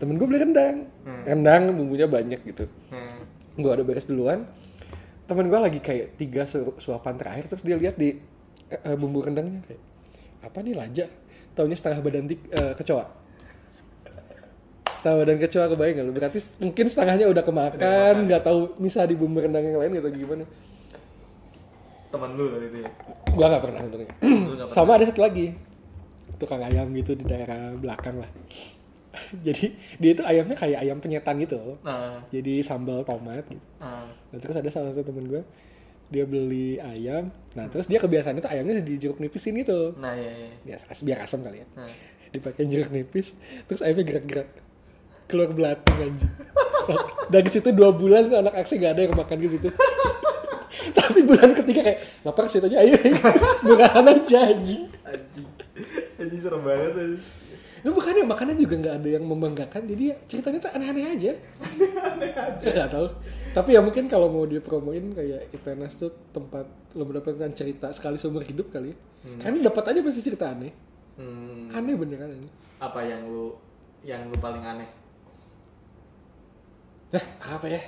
Temen 0.00 0.16
gue 0.16 0.24
beli 0.24 0.40
rendang, 0.40 0.88
rendang 1.22 1.62
bumbunya 1.76 2.08
banyak 2.08 2.40
gitu. 2.42 2.64
nah, 2.88 3.12
Gue 3.52 3.70
udah 3.70 3.84
beres 3.84 4.08
duluan. 4.08 4.48
Temen 5.28 5.52
gue 5.52 5.60
lagi 5.60 5.78
kayak 5.78 6.16
tiga 6.16 6.48
su- 6.48 6.80
suapan 6.80 7.14
terakhir 7.14 7.44
terus 7.46 7.60
dia 7.60 7.76
lihat 7.76 8.00
di 8.00 8.16
eh, 8.72 8.96
bumbu 8.96 9.20
rendangnya 9.20 9.60
kayak 9.68 9.82
apa 10.42 10.58
nih 10.64 10.72
laja? 10.72 11.04
Taunya 11.52 11.76
setengah 11.76 12.00
badan 12.00 12.24
tik, 12.32 12.40
eh, 12.48 12.72
kecoa 12.72 13.04
setengah 14.96 15.18
badan 15.18 15.38
kecoa 15.42 15.66
kebayang 15.66 15.94
gak 15.98 16.06
lu? 16.06 16.12
Berarti 16.14 16.38
mungkin 16.62 16.84
setengahnya 16.86 17.26
udah 17.26 17.42
kemakan, 17.42 18.14
nggak 18.22 18.42
tahu 18.46 18.78
misah 18.78 19.02
di 19.02 19.18
bumbu 19.18 19.42
rendang 19.42 19.66
yang 19.66 19.82
lain 19.82 19.98
gitu 19.98 20.08
gimana. 20.14 20.46
Teman 22.12 22.30
lu 22.36 22.52
tadi 22.52 22.66
itu 22.68 22.78
ya 22.84 22.90
Gua 23.32 23.46
nggak 23.48 23.62
pernah 23.64 23.80
sebenarnya. 23.80 24.10
Sama 24.76 24.90
ada 24.94 25.04
satu 25.08 25.24
lagi. 25.24 25.46
Tukang 26.36 26.60
ayam 26.60 26.92
gitu 26.92 27.16
di 27.16 27.24
daerah 27.24 27.72
belakang 27.74 28.20
lah. 28.20 28.28
Jadi 29.46 29.72
dia 29.96 30.10
itu 30.12 30.22
ayamnya 30.22 30.56
kayak 30.56 30.78
ayam 30.84 31.00
penyetan 31.00 31.40
gitu. 31.40 31.80
nah 31.80 32.20
Jadi 32.28 32.60
sambal 32.60 33.00
tomat 33.02 33.44
gitu. 33.48 33.60
nah 33.80 34.04
Nah, 34.32 34.38
terus 34.40 34.56
ada 34.56 34.68
salah 34.68 34.92
satu 34.92 35.08
temen 35.08 35.28
gue 35.28 35.42
dia 36.08 36.28
beli 36.28 36.76
ayam. 36.76 37.32
Nah, 37.56 37.72
terus 37.72 37.88
dia 37.88 37.96
kebiasaannya 37.96 38.40
tuh 38.40 38.52
ayamnya 38.52 38.84
di 38.84 39.00
jeruk 39.00 39.16
nipisin 39.16 39.56
gitu. 39.56 39.96
nah 39.96 40.12
ya 40.12 40.28
ya 40.28 40.48
Biasa 40.64 40.92
biar 41.00 41.18
asam 41.24 41.40
kali 41.40 41.64
ya. 41.64 41.68
nah 41.72 41.88
dipakai 42.32 42.64
jeruk 42.64 42.88
nipis 42.88 43.36
terus 43.68 43.84
ayamnya 43.84 44.08
gerak-gerak 44.08 44.48
keluar 45.28 45.52
belatung 45.52 45.96
anjing 46.00 46.32
dari 47.32 47.48
situ 47.48 47.68
dua 47.72 47.92
bulan 47.92 48.32
tuh 48.32 48.40
anak 48.40 48.56
aksi 48.56 48.80
gak 48.80 48.96
ada 48.96 49.04
yang 49.04 49.12
makan 49.12 49.36
ke 49.36 49.48
situ 49.52 49.68
tapi 50.98 51.22
bulan 51.22 51.52
ketiga 51.52 51.80
kayak 51.84 52.00
lapar 52.24 52.48
situ 52.48 52.66
aja 52.68 52.80
ayo. 52.80 52.96
Murahan 53.66 54.04
aja 54.08 54.38
anjing. 54.48 54.88
Anjing. 55.04 55.48
Anjing 56.16 56.40
serem 56.40 56.62
banget 56.64 56.92
anjing. 56.96 57.24
Lu 57.82 57.90
bukannya 57.90 58.22
makanan 58.22 58.54
juga 58.54 58.74
nggak 58.78 58.94
ada 59.02 59.08
yang 59.10 59.24
membanggakan 59.26 59.82
jadi 59.90 60.14
ya 60.14 60.16
ceritanya 60.30 60.58
tuh 60.62 60.70
aneh-aneh 60.70 61.04
aja. 61.18 61.32
Aneh-aneh 61.66 62.30
aja. 62.30 62.64
Nggak 62.78 62.88
tahu. 62.94 63.06
Tapi 63.52 63.70
ya 63.74 63.80
mungkin 63.82 64.06
kalau 64.06 64.30
mau 64.30 64.46
dia 64.46 64.62
promoin 64.62 65.02
kayak 65.10 65.50
Itenas 65.50 65.98
tuh 65.98 66.14
tempat 66.30 66.62
lo 66.94 67.02
mendapatkan 67.02 67.50
cerita 67.50 67.90
sekali 67.90 68.22
seumur 68.22 68.46
hidup 68.46 68.70
kali 68.70 68.94
ya. 68.94 68.96
Karena 69.42 69.66
dapat 69.66 69.84
aja 69.90 69.98
pasti 69.98 70.22
cerita 70.22 70.54
aneh. 70.54 70.70
Hmm, 71.18 71.74
aneh 71.74 71.94
beneran 71.98 72.38
aneh 72.38 72.52
apa 72.82 73.00
yang 73.06 73.22
lu 73.30 73.54
yang 74.02 74.26
lu 74.26 74.36
paling 74.42 74.58
aneh? 74.66 74.90
Nah, 77.14 77.24
apa 77.38 77.66
ya? 77.70 77.78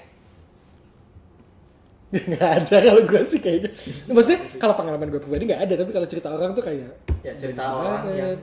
Nggak 2.30 2.50
ada 2.62 2.76
kalau 2.78 3.02
gue 3.02 3.22
sih 3.26 3.40
kayaknya. 3.42 3.70
Maksudnya 4.06 4.40
kalau 4.62 4.74
pengalaman 4.78 5.10
gue 5.10 5.18
pribadi 5.18 5.50
nggak 5.50 5.62
ada, 5.66 5.74
tapi 5.82 5.90
kalau 5.90 6.06
cerita 6.06 6.28
orang 6.30 6.54
tuh 6.54 6.62
kayak 6.62 6.94
ya 7.26 7.32
cerita 7.34 7.62
orang 7.74 8.00
banget. 8.06 8.18
yang 8.20 8.38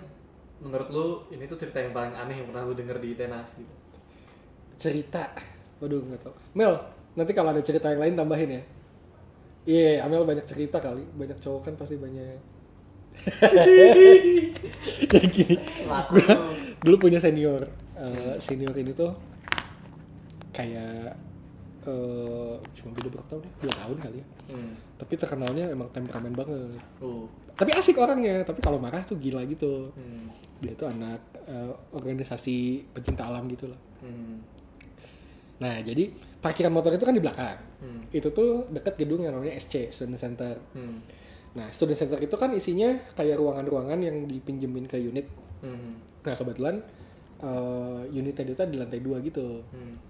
menurut 0.62 0.88
lu 0.94 1.06
ini 1.34 1.44
tuh 1.50 1.58
cerita 1.58 1.80
yang 1.80 1.96
paling 1.96 2.14
aneh 2.14 2.36
yang 2.38 2.48
pernah 2.52 2.68
lu 2.68 2.74
denger 2.78 2.98
di 3.00 3.16
Tenas 3.16 3.50
gitu 3.56 3.74
cerita. 4.82 5.30
Waduh 5.78 6.02
nggak 6.02 6.20
tau. 6.26 6.34
Mel, 6.58 6.74
nanti 7.14 7.32
kalau 7.38 7.54
ada 7.54 7.62
cerita 7.62 7.94
yang 7.94 8.02
lain 8.02 8.18
tambahin 8.18 8.58
ya. 8.58 8.64
Iya, 9.62 10.10
Amel 10.10 10.26
banyak 10.26 10.50
cerita 10.50 10.82
kali. 10.82 11.06
Banyak 11.14 11.38
cowok 11.38 11.70
kan 11.70 11.74
pasti 11.78 12.02
banyak. 12.02 12.42
Kayak 15.06 15.30
gini. 15.38 15.56
Gue 16.10 16.26
dulu 16.82 16.96
punya 16.98 17.22
senior. 17.22 17.70
Eh, 17.94 18.42
senior 18.42 18.74
ini 18.74 18.98
tuh 18.98 19.14
kayak 20.50 21.14
eh 21.82 22.54
cuma 22.72 22.90
beda 22.94 23.10
berapa 23.10 23.28
tahun 23.28 23.42
ya? 23.42 23.52
Dua 23.60 23.74
tahun 23.76 23.98
kali 24.00 24.18
ya. 24.18 24.26
hmm. 24.50 24.74
Tapi 24.98 25.14
terkenalnya 25.16 25.66
emang 25.70 25.90
temperamen 25.90 26.34
banget. 26.34 26.82
uh 27.00 27.26
tapi 27.52 27.78
asik 27.78 28.00
orangnya 28.00 28.42
tapi 28.42 28.58
kalau 28.58 28.82
marah 28.82 29.06
tuh 29.06 29.22
gila 29.22 29.46
gitu 29.46 29.94
hmm. 29.94 30.26
dia 30.58 30.74
tuh 30.74 30.90
anak 30.90 31.22
eh, 31.46 31.70
organisasi 31.94 32.58
pecinta 32.90 33.28
alam 33.28 33.46
gitu 33.46 33.70
lah 33.70 33.78
Hmm. 34.02 34.42
nah 35.58 35.78
jadi 35.78 36.10
parkiran 36.42 36.74
motor 36.74 36.90
itu 36.90 37.06
kan 37.06 37.14
di 37.14 37.22
belakang 37.22 37.60
Hmm. 37.78 38.02
itu 38.10 38.30
tuh 38.30 38.66
deket 38.70 38.98
gedung 38.98 39.22
yang 39.22 39.34
namanya 39.34 39.54
SC 39.54 39.94
Student 39.94 40.18
Center 40.18 40.58
Hmm. 40.74 41.06
nah 41.54 41.70
Student 41.70 41.98
Center 42.00 42.18
itu 42.18 42.34
kan 42.34 42.50
isinya 42.52 42.98
kayak 43.14 43.38
ruangan-ruangan 43.38 44.00
yang 44.00 44.26
dipinjemin 44.26 44.86
ke 44.86 44.98
unit 44.98 45.30
Hmm. 45.62 46.02
nah 46.24 46.34
kebetulan 46.34 46.82
eh, 47.38 48.02
unitnya 48.10 48.42
itu 48.48 48.64
di 48.66 48.78
lantai 48.80 49.02
dua 49.02 49.22
gitu 49.22 49.62
Hmm. 49.70 50.02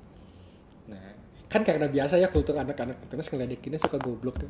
Nah, 0.87 1.03
kan 1.51 1.67
karena 1.67 1.91
biasa 1.91 2.15
ya 2.15 2.31
kultur 2.31 2.55
anak-anak 2.55 3.11
terus 3.11 3.27
ngeledekinnya 3.27 3.75
suka 3.75 3.99
goblok 3.99 4.39
tuh. 4.39 4.47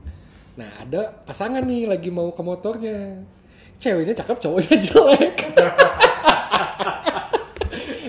Nah, 0.53 0.69
ada 0.77 1.09
pasangan 1.25 1.65
nih 1.65 1.89
lagi 1.89 2.13
mau 2.13 2.29
ke 2.29 2.45
motornya. 2.45 3.25
Ceweknya 3.81 4.13
cakep, 4.13 4.37
cowoknya 4.37 4.77
jelek. 4.85 5.37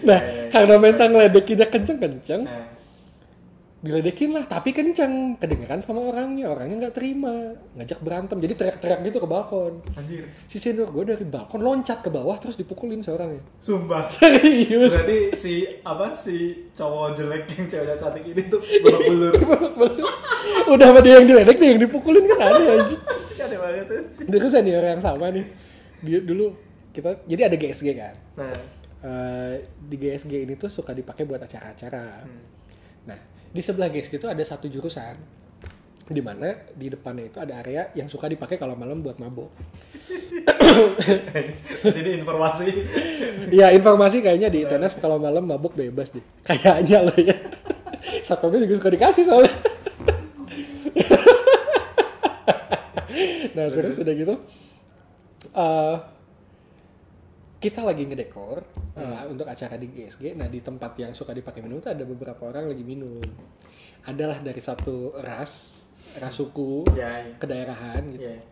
nah, 0.08 0.20
karena 0.52 0.76
mental 0.76 1.08
ngeledekinnya 1.08 1.72
kenceng-kenceng, 1.72 2.44
Nah, 2.44 2.68
diledekin 3.82 4.30
lah, 4.30 4.46
tapi 4.46 4.70
kenceng. 4.70 5.36
Kedengeran 5.36 5.82
sama 5.82 6.00
orangnya, 6.00 6.48
orangnya 6.48 6.86
nggak 6.88 6.94
terima. 6.94 7.52
Ngajak 7.74 7.98
berantem, 8.00 8.38
jadi 8.38 8.54
teriak-teriak 8.54 9.00
gitu 9.04 9.18
ke 9.20 9.28
balkon. 9.28 9.82
anjir 9.98 10.24
Si 10.46 10.56
senior 10.62 10.88
gue 10.94 11.02
dari 11.02 11.26
balkon 11.26 11.60
loncat 11.60 12.00
ke 12.00 12.08
bawah 12.08 12.38
terus 12.38 12.54
dipukulin 12.54 13.02
seorangnya. 13.02 13.42
sumpah 13.58 14.06
Serius. 14.14 14.94
berarti 14.94 15.18
si 15.34 15.54
apa 15.82 16.14
si 16.14 16.70
cowok 16.72 17.18
jelek 17.18 17.44
yang 17.58 17.66
ceweknya 17.66 17.96
cantik 17.98 18.24
ini 18.24 18.42
tuh 18.46 18.60
babak 18.62 19.02
belur 19.10 19.32
Udah 20.72 20.86
sama 20.94 21.00
dia 21.02 21.18
yang 21.20 21.26
diledek, 21.26 21.56
dia 21.58 21.68
yang 21.74 21.82
dipukulin 21.82 22.24
kan 22.30 22.38
banget 22.38 22.62
anjing. 22.70 23.00
Dulu 24.30 24.46
senior 24.46 24.82
yang 24.86 25.02
sama 25.02 25.28
nih. 25.34 25.46
Dia 26.00 26.18
dulu 26.22 26.54
kita 26.94 27.20
jadi 27.26 27.50
ada 27.50 27.56
GSG 27.58 27.88
kan. 27.98 28.14
nah 28.38 28.54
Eh, 29.02 29.54
di 29.82 29.98
GSG 29.98 30.46
ini 30.46 30.54
tuh 30.54 30.70
suka 30.70 30.94
dipakai 30.94 31.26
buat 31.26 31.42
acara-acara. 31.42 32.22
Hmm. 32.22 32.42
Nah, 33.10 33.18
di 33.52 33.60
sebelah 33.60 33.92
GSG 33.92 34.16
itu 34.16 34.28
ada 34.28 34.40
satu 34.40 34.66
jurusan 34.66 35.16
di 36.12 36.18
mana 36.20 36.50
di 36.74 36.90
depannya 36.90 37.30
itu 37.30 37.38
ada 37.38 37.62
area 37.62 37.88
yang 37.94 38.10
suka 38.10 38.26
dipakai 38.26 38.58
kalau 38.58 38.74
malam 38.74 39.00
buat 39.00 39.16
mabok. 39.22 39.48
jadi 41.84 42.10
informasi 42.20 42.66
Iya, 43.52 43.70
informasi 43.76 44.18
kayaknya 44.24 44.48
di 44.50 44.64
tenas 44.66 44.96
kalau 44.98 45.20
malam 45.20 45.44
mabuk 45.46 45.76
bebas 45.76 46.10
deh. 46.10 46.24
Kayaknya 46.42 47.06
loh 47.06 47.16
ya. 47.16 47.36
Satpamnya 48.26 48.66
juga 48.66 48.74
suka 48.82 48.90
dikasih 48.92 49.24
soalnya. 49.24 49.52
nah, 53.56 53.66
terus 53.70 53.96
udah 54.00 54.14
gitu. 54.16 54.34
eh, 55.52 55.96
kita 57.62 57.86
lagi 57.86 58.10
ngedekor 58.10 58.58
eh, 58.98 59.24
untuk 59.30 59.46
acara 59.46 59.78
di 59.78 59.86
GSG. 59.86 60.34
Nah, 60.34 60.50
di 60.50 60.58
tempat 60.58 60.98
yang 60.98 61.14
suka 61.14 61.30
dipakai 61.30 61.62
minum 61.62 61.78
tuh 61.78 61.94
ada 61.94 62.02
beberapa 62.02 62.50
orang 62.50 62.66
lagi 62.66 62.82
minum. 62.82 63.22
Adalah 64.02 64.42
dari 64.42 64.58
satu 64.58 65.14
ras, 65.22 65.78
ras 66.18 66.34
suku, 66.34 66.82
ya 66.98 67.22
ya 67.22 67.38
kedaerahan 67.38 68.02
gitu. 68.10 68.26
ya 68.26 68.42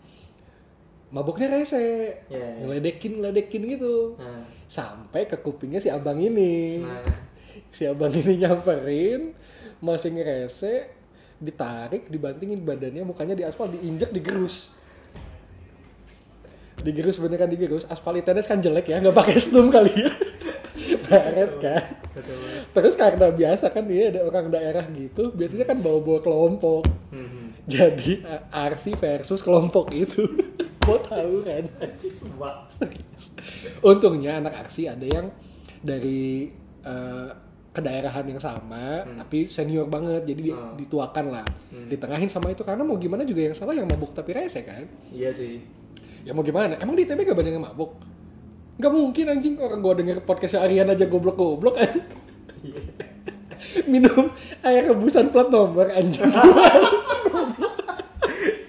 Mabuknya 1.11 1.51
rese, 1.51 1.83
Iya, 2.31 2.38
iya. 2.38 2.62
ngeledekin 2.62 3.18
ngeledekin 3.18 3.66
gitu 3.66 4.14
nah 4.14 4.46
sampai 4.70 5.27
ke 5.27 5.35
kupingnya 5.42 5.83
si 5.83 5.90
abang 5.90 6.14
ini 6.14 6.79
Nah. 6.87 7.03
si 7.75 7.83
abang 7.83 8.14
ini 8.14 8.38
nyamperin 8.38 9.35
masih 9.83 10.14
ngerese 10.14 10.87
ditarik 11.42 12.07
dibantingin 12.07 12.62
badannya 12.62 13.03
mukanya 13.03 13.35
di 13.35 13.42
aspal 13.42 13.66
diinjek 13.66 14.14
digerus 14.14 14.70
digerus 16.81 17.16
beneran 17.16 17.47
digerus. 17.47 17.85
Aspal 17.85 18.19
tenis 18.19 18.45
kan 18.45 18.59
jelek 18.59 18.87
ya 18.87 18.99
nggak 18.99 19.12
pakai 19.12 19.37
stum 19.37 19.69
kali 19.69 19.90
ya. 19.90 20.11
Baret 21.05 21.53
kan. 21.59 21.85
Terus 22.71 22.95
karena 22.95 23.29
biasa 23.29 23.69
kan 23.69 23.85
dia 23.85 24.09
ada 24.09 24.23
orang 24.23 24.47
daerah 24.49 24.87
gitu 24.90 25.31
biasanya 25.31 25.66
kan 25.66 25.79
bawa-bawa 25.79 26.21
kelompok. 26.21 26.85
Hmm. 27.11 27.51
jadi 27.66 28.23
A- 28.51 28.66
RC 28.69 28.95
versus 28.95 29.40
kelompok 29.40 29.90
itu. 29.93 30.23
Mau 30.87 30.99
tahu 30.99 31.43
kan. 31.43 31.66
Serius. 32.69 33.25
Untungnya 33.81 34.38
anak 34.38 34.59
aksi 34.59 34.87
ada 34.87 35.05
yang 35.05 35.29
dari 35.79 36.51
eh, 36.81 37.29
kedaerahan 37.71 38.27
yang 38.27 38.38
sama 38.38 39.07
tapi 39.16 39.47
senior 39.47 39.87
banget. 39.87 40.25
Jadi 40.25 40.40
di- 40.43 40.51
Hmm. 40.51 40.75
dituakan 40.75 41.27
lah. 41.31 41.47
Ditengahin 41.87 42.27
sama 42.27 42.51
itu 42.51 42.62
karena 42.62 42.83
mau 42.83 42.97
gimana 42.97 43.23
juga 43.23 43.45
yang 43.45 43.55
salah 43.55 43.75
yang 43.75 43.87
mabuk 43.87 44.11
tapi 44.11 44.31
rese 44.33 44.62
kan. 44.62 44.87
Iya 45.11 45.31
sih. 45.31 45.62
Ya 46.23 46.33
mau 46.33 46.41
gimana? 46.41 46.77
Emang 46.77 46.95
di 46.95 47.03
ITB 47.03 47.25
gak 47.25 47.35
banyak 47.35 47.53
yang 47.53 47.65
mabuk? 47.65 47.97
Gak 48.77 48.91
mungkin 48.91 49.25
anjing. 49.29 49.55
Orang 49.57 49.81
gua 49.81 49.93
denger 49.93 50.21
podcastnya 50.21 50.61
Arian 50.61 50.89
aja 50.89 51.05
goblok-goblok 51.05 51.77
kan 51.77 51.93
minum 53.93 54.33
air 54.63 54.83
rebusan 54.87 55.29
plat 55.29 55.49
nomor 55.49 55.89
anjing. 55.91 56.27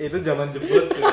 Itu 0.02 0.18
zaman 0.20 0.50
jebut 0.50 0.90
cuy. 0.90 1.04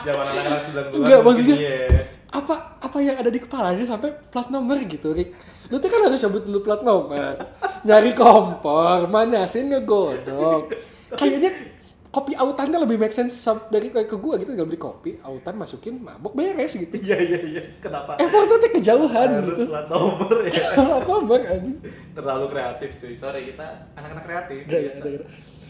Zaman 0.00 0.24
anak-anak 0.26 0.60
90-an. 0.64 0.84
Enggak, 0.96 1.20
mungkin 1.20 1.44
maksudnya- 1.44 1.58
Iya. 1.58 2.02
apa 2.28 2.54
apa 2.78 2.98
yang 3.00 3.16
ada 3.16 3.28
di 3.28 3.40
kepalanya 3.40 3.84
sampai 3.84 4.12
plat 4.28 4.48
nomor 4.48 4.76
gitu 4.82 5.12
Rick? 5.12 5.32
Lu 5.68 5.76
tuh 5.76 5.88
kan 5.88 6.00
harus 6.02 6.16
sebut 6.18 6.42
dulu 6.42 6.60
plat 6.62 6.80
nomor. 6.80 7.36
Nyari 7.84 8.12
kompor 8.12 9.06
manasin 9.06 9.68
ngegodok. 9.68 10.72
Kayaknya 11.10 11.52
kopi 12.08 12.32
autannya 12.32 12.80
lebih 12.80 12.96
make 12.96 13.12
sense 13.12 13.36
dari 13.68 13.92
kayak 13.92 14.08
ke 14.08 14.16
gua 14.16 14.40
gitu 14.40 14.56
tinggal 14.56 14.64
beli 14.64 14.80
kopi 14.80 15.20
autan 15.20 15.60
masukin 15.60 16.00
mabok 16.00 16.32
beres 16.32 16.72
gitu 16.72 16.96
Iya 16.96 17.16
iya 17.20 17.40
iya. 17.44 17.62
Kenapa? 17.78 18.16
effortnya 18.16 18.56
tuh 18.58 18.70
kejauhan 18.80 19.28
Harus 19.28 19.60
gitu 19.60 19.68
plat 19.68 19.86
nomor 19.92 20.38
ya. 20.48 20.64
nomor 21.04 21.40
anjing 21.44 21.76
Terlalu 22.16 22.44
kreatif 22.48 22.90
cuy. 22.96 23.14
Sorry 23.14 23.40
kita 23.52 23.66
anak-anak 23.94 24.24
kreatif. 24.24 24.60
Gak, 24.64 24.80
biasa. 24.88 25.00
gak, 25.04 25.12
gak. 25.20 25.26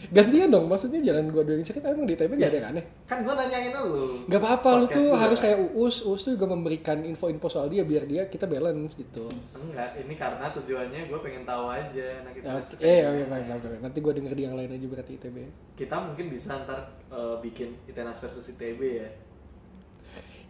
Gantian 0.08 0.48
dong 0.48 0.66
maksudnya 0.66 1.00
jangan 1.02 1.28
gua 1.28 1.42
doain 1.42 1.60
cerita 1.60 1.86
emang 1.86 2.04
di 2.04 2.12
ITB 2.12 2.32
gak 2.34 2.48
ada 2.48 2.58
yang 2.58 2.68
aneh 2.70 2.84
Kan 3.04 3.18
gua 3.20 3.34
nanyain 3.34 3.72
lu. 3.72 4.24
Gak 4.24 4.36
apa-apa, 4.36 4.68
lu 4.74 4.86
tuh 4.86 5.04
gua. 5.06 5.20
harus 5.20 5.38
kayak 5.38 5.58
Uus, 5.72 6.00
Uus 6.02 6.20
tuh 6.22 6.32
juga 6.32 6.46
memberikan 6.46 7.00
info-info 7.02 7.48
soal 7.48 7.66
dia 7.66 7.82
biar 7.82 8.04
dia 8.04 8.24
kita 8.24 8.44
balance 8.44 8.92
gitu. 8.94 9.24
Enggak, 9.52 9.96
ini 9.96 10.12
karena 10.12 10.48
tujuannya 10.48 11.00
gue 11.04 11.18
pengen 11.18 11.42
tahu 11.42 11.64
aja 11.68 12.08
nah 12.20 12.30
kita 12.30 12.44
Ya, 12.44 12.52
Oke, 12.54 12.74
kayak 12.74 12.84
eh, 12.84 13.00
oke, 13.04 13.24
baik, 13.26 13.44
baik, 13.46 13.62
baik. 13.62 13.80
Nanti 13.80 13.98
gue 13.98 14.12
denger 14.14 14.32
di 14.32 14.42
yang 14.42 14.54
lain 14.54 14.70
aja 14.70 14.86
berarti 14.86 15.12
ITB. 15.14 15.36
kita 15.74 15.96
mungkin 15.98 16.26
bisa 16.28 16.58
ntar 16.58 16.80
eh, 17.08 17.36
bikin 17.38 17.68
Itenas 17.84 18.18
versus 18.18 18.48
ITB 18.48 18.80
ya 18.98 19.08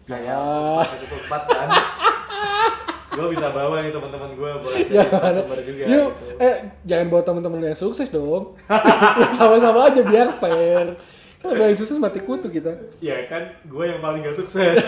Ya. 0.08 0.16
kayak 0.16 0.40
versus 0.88 1.20
empat 1.20 1.42
kan 1.46 1.68
gue 3.18 3.28
bisa 3.28 3.46
bawa 3.50 3.76
nih 3.80 3.90
teman-teman 3.90 4.30
gue 4.32 4.50
boleh 4.58 4.78
Ya, 4.94 5.02
jadi 5.02 5.34
sumber 5.34 5.58
juga 5.60 5.82
Yuk, 5.84 6.10
gitu. 6.14 6.34
eh 6.38 6.54
jangan 6.84 7.06
bawa 7.08 7.22
teman-teman 7.22 7.58
lu 7.58 7.66
yang 7.66 7.76
sukses 7.76 8.08
dong. 8.08 8.54
Sama-sama 9.38 9.86
aja 9.86 10.00
biar 10.00 10.30
fair. 10.32 10.94
Kalau 11.38 11.54
yang 11.56 11.74
sukses 11.74 11.96
mati 11.96 12.18
kutu 12.18 12.46
kita. 12.48 12.74
ya 12.98 13.26
kan 13.26 13.42
gue 13.62 13.84
yang 13.84 13.98
paling 13.98 14.20
gak 14.20 14.34
sukses 14.34 14.78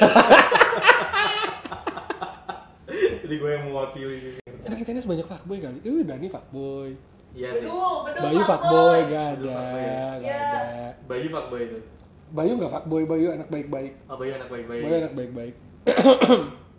jadi 3.21 3.35
gue 3.37 3.51
yang 3.53 3.65
mewakili 3.65 4.15
gitu. 4.21 4.39
Enak 4.61 4.79
ITNS 4.81 5.07
banyak 5.07 5.23
fuckboy 5.25 5.59
kali. 5.59 5.79
Itu 5.81 6.03
Dani 6.03 6.27
fuckboy. 6.27 6.91
iya 7.31 7.51
sih 7.53 7.63
Bedul, 7.63 8.03
bedul 8.05 8.23
Bayu 8.25 8.41
fuckboy. 8.43 8.99
gak 9.05 9.27
ada, 9.31 9.55
fuckboy. 9.55 9.83
gak 10.19 10.19
Ya. 10.21 10.43
ada. 10.43 10.89
Bayu 11.07 11.27
fuckboy 11.29 11.61
itu 11.63 11.79
Bayu 12.31 12.53
gak 12.57 12.73
fuckboy, 12.73 13.03
Bayu 13.05 13.27
anak 13.31 13.49
baik-baik. 13.49 13.93
oh 14.07 14.17
Bayu 14.17 14.33
anak 14.35 14.49
baik-baik 14.49 14.81
Bayu 14.81 14.95
anak 14.97 15.13
baik-baik. 15.15 15.55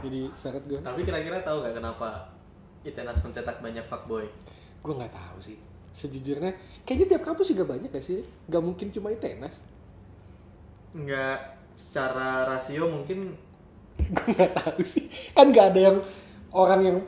Jadi 0.00 0.20
seret 0.34 0.64
gue. 0.64 0.80
tapi 0.80 1.00
kira-kira 1.02 1.38
tahu 1.40 1.60
gak 1.60 1.76
kenapa 1.76 2.08
Itenas 2.80 3.20
mencetak 3.20 3.60
banyak 3.60 3.84
fuckboy 3.84 4.24
Gue 4.80 4.94
nggak 4.96 5.12
tahu 5.12 5.38
sih. 5.44 5.56
Sejujurnya, 5.92 6.54
kayaknya 6.82 7.06
tiap 7.12 7.22
kampus 7.26 7.52
juga 7.52 7.68
banyak 7.68 7.90
gak 7.90 8.00
sih? 8.00 8.24
Gak 8.48 8.62
mungkin 8.64 8.88
cuma 8.88 9.12
ITNAS. 9.12 9.60
Enggak 10.90 11.38
secara 11.76 12.44
rasio 12.44 12.88
mungkin 12.88 13.36
gue 14.16 14.28
nggak 14.32 14.52
tahu 14.56 14.80
sih. 14.80 15.04
Kan 15.36 15.52
nggak 15.52 15.76
ada 15.76 15.80
yang 15.92 15.98
orang 16.50 16.80
yang 16.80 16.98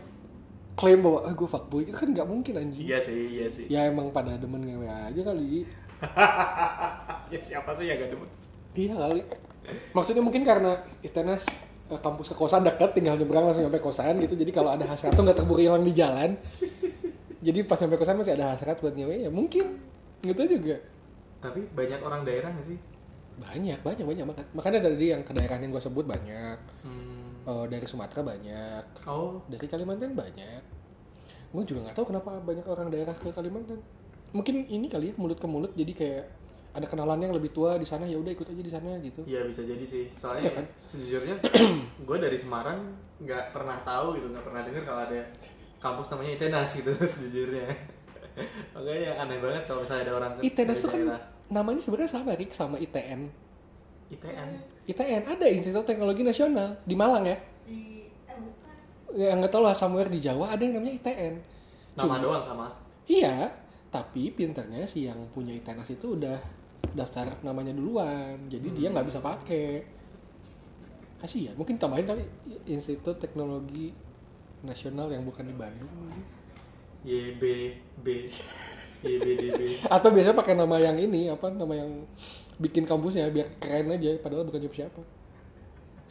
klaim 0.73 1.01
bahwa 1.01 1.25
ah, 1.25 1.33
gue 1.33 1.49
fuckboy 1.49 1.83
itu 1.83 1.93
kan 1.93 2.09
nggak 2.09 2.29
mungkin 2.29 2.55
anjing. 2.59 2.85
iya 2.85 2.97
sih 3.01 3.17
iya 3.33 3.47
sih 3.49 3.65
Ya 3.69 3.89
emang 3.89 4.09
pada 4.09 4.37
demen 4.37 4.61
ngewe 4.61 4.85
aja 4.89 5.21
kali. 5.25 5.65
ya 7.33 7.41
siapa 7.41 7.71
sih 7.73 7.89
yang 7.89 7.97
gak 7.97 8.13
demen 8.13 8.29
Iya 8.73 8.95
kali. 8.97 9.23
Maksudnya 9.93 10.21
mungkin 10.21 10.43
karena 10.43 10.77
ITNAS 11.01 11.45
eh, 11.49 11.57
kampus 12.01 12.33
ke 12.33 12.37
kosan 12.39 12.63
deket, 12.65 12.95
tinggal 12.97 13.19
nyebrang 13.19 13.45
langsung 13.45 13.67
sampai 13.69 13.83
kosan 13.83 14.17
gitu. 14.23 14.39
Jadi 14.39 14.49
kalau 14.55 14.73
ada 14.73 14.87
hasrat 14.89 15.13
tuh 15.13 15.27
nggak 15.27 15.37
terburu 15.37 15.61
hilang 15.61 15.85
di 15.85 15.93
jalan. 15.93 16.39
Jadi 17.43 17.59
pas 17.67 17.75
sampai 17.75 17.99
kosan 17.99 18.17
masih 18.17 18.39
ada 18.39 18.55
hasrat 18.55 18.79
buat 18.79 18.95
nyewe 18.95 19.27
ya 19.27 19.31
mungkin. 19.31 19.77
Gitu 20.23 20.39
juga. 20.47 20.79
tapi 21.43 21.59
banyak 21.75 21.99
orang 22.07 22.23
daerah 22.23 22.55
gak 22.55 22.71
sih 22.71 22.79
Banyak, 23.35 23.83
banyak, 23.83 24.07
banyak. 24.07 24.25
Makanya 24.55 24.79
tadi 24.79 25.11
yang 25.11 25.27
ke 25.27 25.35
daerah 25.35 25.59
yang 25.59 25.75
gue 25.75 25.83
sebut 25.83 26.07
banyak. 26.07 26.59
hmm. 26.87 27.43
Eh, 27.43 27.65
dari 27.67 27.83
Sumatera 27.83 28.23
banyak. 28.23 29.03
oh 29.11 29.43
Dari 29.51 29.67
Kalimantan 29.67 30.15
banyak. 30.15 30.63
Gue 31.51 31.63
juga 31.67 31.91
nggak 31.91 31.99
tahu 31.99 32.15
kenapa 32.15 32.39
banyak 32.39 32.63
orang 32.63 32.95
daerah 32.95 33.11
ke 33.11 33.35
Kalimantan. 33.35 33.83
Mungkin 34.31 34.71
ini 34.71 34.87
kali 34.87 35.11
ya 35.11 35.15
mulut 35.19 35.43
ke 35.43 35.49
mulut 35.51 35.75
jadi 35.75 35.91
kayak 35.91 36.25
ada 36.73 36.87
kenalannya 36.87 37.29
yang 37.29 37.37
lebih 37.37 37.51
tua 37.51 37.77
di 37.77 37.85
sana 37.85 38.05
ya 38.05 38.17
udah 38.17 38.33
ikut 38.33 38.45
aja 38.45 38.63
di 38.63 38.73
sana 38.73 38.91
gitu. 38.99 39.21
iya 39.25 39.45
bisa 39.45 39.61
jadi 39.61 39.81
sih 39.81 40.09
soalnya 40.11 40.43
Iya 40.43 40.53
kan? 40.55 40.65
sejujurnya 40.87 41.35
gue 42.09 42.17
dari 42.19 42.35
Semarang 42.35 42.81
nggak 43.19 43.53
pernah 43.53 43.77
tahu 43.83 44.17
gitu 44.17 44.27
nggak 44.27 44.41
pernah 44.43 44.61
dengar 44.63 44.83
kalau 44.83 45.01
ada 45.05 45.21
kampus 45.79 46.07
namanya 46.09 46.31
ITENAS 46.35 46.71
gitu 46.75 46.91
sejujurnya 47.15 47.69
makanya 48.73 49.01
yang 49.05 49.17
aneh 49.21 49.39
banget 49.39 49.63
kalau 49.69 49.85
misalnya 49.85 50.03
ada 50.03 50.15
orang 50.17 50.31
dari 50.35 50.49
tuh 50.49 50.89
kan 50.89 51.01
namanya 51.51 51.81
sebenarnya 51.81 52.11
sama 52.11 52.33
Rik 52.33 52.51
sama 52.51 52.77
ITN. 52.81 53.21
ITN 54.09 54.49
ITN 54.83 55.23
ada 55.27 55.47
Institut 55.47 55.85
Teknologi 55.85 56.21
Nasional 56.21 56.81
di 56.83 56.97
Malang 56.97 57.25
ya. 57.25 57.37
Di, 57.63 58.09
eh 58.25 58.37
bukan. 58.37 58.75
Ya 59.13 59.37
nggak 59.37 59.53
tahu 59.53 59.61
lah 59.61 59.77
somewhere 59.77 60.09
di 60.09 60.17
Jawa 60.17 60.49
ada 60.49 60.59
yang 60.59 60.81
namanya 60.81 60.97
ITN. 60.97 61.35
nama 61.93 62.09
Cuma- 62.09 62.21
doang 62.21 62.41
sama 62.41 62.67
Iya, 63.05 63.53
tapi 63.89 64.33
pinternya 64.33 64.87
si 64.87 65.05
yang 65.05 65.21
punya 65.29 65.53
ITNAS 65.53 65.93
itu 65.93 66.17
udah 66.17 66.41
daftar 66.93 67.27
namanya 67.41 67.73
duluan, 67.73 68.37
jadi 68.49 68.69
dia 68.73 68.89
nggak 68.93 69.07
bisa 69.09 69.19
pakai. 69.19 69.85
Kasih 71.23 71.51
ya, 71.51 71.53
mungkin 71.55 71.79
tambahin 71.79 72.05
kali 72.05 72.25
Institut 72.67 73.19
Teknologi 73.23 73.95
Nasional 74.67 75.11
yang 75.11 75.23
bukan 75.23 75.47
di 75.47 75.55
Bandung. 75.55 75.91
YBB 77.03 78.07
YBDB 79.03 79.61
Atau 79.95 80.15
biasanya 80.15 80.39
pakai 80.39 80.55
nama 80.55 80.79
yang 80.79 80.95
ini, 80.99 81.27
apa 81.27 81.51
nama 81.51 81.75
yang 81.75 82.07
bikin 82.63 82.87
kampusnya 82.87 83.31
biar 83.31 83.59
keren 83.59 83.91
aja, 83.91 84.15
padahal 84.23 84.47
bukan 84.47 84.63
siapa 84.63 84.77
siapa. 84.87 85.03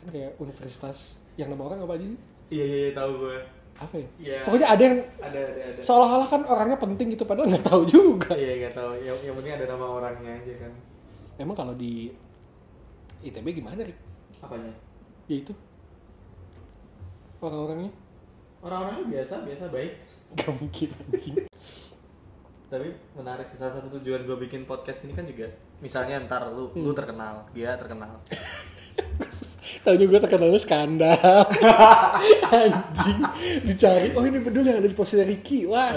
Kan 0.04 0.08
kayak 0.12 0.36
universitas 0.40 1.16
yang 1.40 1.48
nama 1.52 1.72
orang 1.72 1.84
apa 1.88 1.96
aja 1.96 2.08
sih? 2.08 2.20
iya 2.52 2.66
iya 2.68 2.78
iya, 2.88 2.92
tahu 2.92 3.12
gue 3.24 3.38
Apa 3.82 3.96
ya? 3.98 4.08
Iya. 4.22 4.38
Pokoknya 4.46 4.68
ada 4.70 4.82
yang 4.86 4.98
ada 5.18 5.40
ada 5.42 5.62
ada 5.74 5.82
seolah-olah 5.82 6.28
kan 6.30 6.42
orangnya 6.46 6.78
penting 6.78 7.08
gitu, 7.18 7.26
padahal 7.26 7.50
nggak 7.50 7.66
tahu 7.66 7.82
juga. 7.90 8.38
iya 8.38 8.62
nggak 8.62 8.76
tahu 8.78 8.92
yang, 9.02 9.18
yang 9.26 9.36
penting 9.42 9.54
ada 9.58 9.66
nama 9.66 9.86
orangnya 9.90 10.32
aja 10.38 10.54
kan 10.62 10.74
Emang 11.42 11.58
kalau 11.58 11.74
di 11.74 12.14
ITB 13.22 13.48
gimana, 13.58 13.82
Rik? 13.82 13.98
apanya 14.38 14.74
Ya 15.26 15.36
itu. 15.42 15.54
Orang-orangnya 17.42 17.90
orang-orangnya 18.62 19.06
biasa 19.10 19.34
biasa 19.42 19.64
baik 19.74 19.94
gak 20.38 20.54
mungkin 20.54 20.90
anjing. 21.10 21.36
tapi 22.72 22.88
menarik 23.18 23.50
sih. 23.52 23.58
salah 23.60 23.74
satu 23.76 24.00
tujuan 24.00 24.24
gue 24.24 24.38
bikin 24.48 24.64
podcast 24.64 25.04
ini 25.04 25.12
kan 25.12 25.26
juga 25.26 25.50
misalnya 25.82 26.22
ntar 26.24 26.48
lu 26.54 26.70
lu 26.72 26.94
terkenal 26.94 27.44
dia 27.52 27.74
terkenal 27.76 28.16
Tahu 29.82 29.96
juga 29.98 30.22
terkenal 30.22 30.54
skandal. 30.56 31.42
anjing. 32.54 33.20
Dicari, 33.64 34.14
oh 34.14 34.24
ini 34.24 34.38
bedul 34.38 34.62
yang 34.62 34.78
ada 34.78 34.86
di 34.86 34.94
posisi 34.94 35.24
Ricky. 35.24 35.66
Wah. 35.66 35.90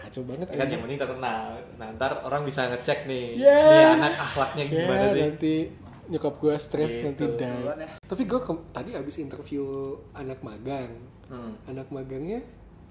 Kacau 0.00 0.22
banget 0.24 0.46
kan 0.48 0.66
yang 0.66 0.82
penting 0.82 0.98
terkenal 0.98 1.54
nah 1.74 1.90
ntar 1.92 2.22
orang 2.22 2.42
bisa 2.42 2.66
ngecek 2.66 3.04
nih 3.04 3.34
Yeah. 3.36 3.66
nih 3.66 3.86
anak 3.98 4.14
akhlaknya 4.16 4.62
Ya, 4.62 4.70
gimana 4.70 5.04
sih 5.08 5.20
nanti 5.20 5.54
nyokap 6.06 6.34
gue 6.36 6.54
stres 6.56 6.90
Gitu. 6.92 7.04
nanti 7.04 7.24
die. 7.34 7.86
Tapi 8.06 8.22
gue 8.24 8.40
tadi 8.70 8.90
abis 8.94 9.16
interview 9.18 9.64
anak 10.12 10.38
magang. 10.40 10.90
Hmm. 11.26 11.54
Anak 11.66 11.90
magangnya 11.90 12.42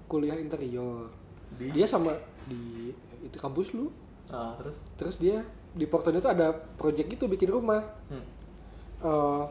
kuliah 0.04 0.36
interior. 0.36 1.08
Di? 1.54 1.70
Dia 1.70 1.86
sama 1.86 2.12
di 2.44 2.92
itu 3.20 3.36
kampus 3.36 3.72
lu. 3.72 3.88
Ah, 4.28 4.52
terus 4.56 4.76
Terus 4.96 5.16
dia 5.16 5.44
di 5.70 5.84
portonya 5.84 6.20
tuh 6.20 6.32
ada 6.32 6.52
project 6.76 7.08
gitu 7.10 7.24
bikin 7.26 7.50
rumah. 7.50 7.80
hmm. 8.08 8.24
Eh, 9.00 9.44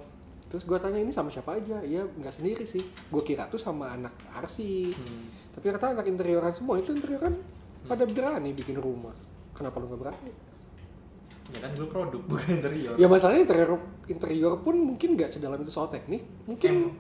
terus 0.54 0.70
gue 0.70 0.78
tanya 0.78 1.02
ini 1.02 1.10
sama 1.10 1.34
siapa 1.34 1.58
aja? 1.58 1.82
Iya 1.82 2.06
nggak 2.06 2.30
sendiri 2.30 2.62
sih. 2.62 2.86
Gue 3.10 3.26
kira 3.26 3.50
tuh 3.50 3.58
sama 3.58 3.90
anak 3.90 4.14
arsi. 4.38 4.94
Hmm. 4.94 5.42
tapi 5.50 5.70
kata 5.74 5.98
anak 5.98 6.06
interioran 6.06 6.54
semua 6.54 6.78
itu 6.78 6.94
interioran 6.94 7.34
pada 7.90 8.06
berani 8.06 8.54
bikin 8.54 8.78
rumah. 8.78 9.18
Kenapa 9.58 9.82
lu 9.82 9.90
nggak 9.90 10.02
berani? 10.06 10.32
Ya 11.58 11.58
kan 11.58 11.74
gue 11.74 11.90
produk 11.90 12.22
bukan 12.30 12.62
interior. 12.62 12.94
Ya 13.02 13.10
masalahnya 13.10 13.50
interior 13.50 13.82
interior 14.06 14.54
pun 14.62 14.78
mungkin 14.78 15.18
nggak 15.18 15.34
sedalam 15.34 15.58
itu 15.58 15.74
soal 15.74 15.90
teknik. 15.90 16.22
Mungkin 16.46 16.94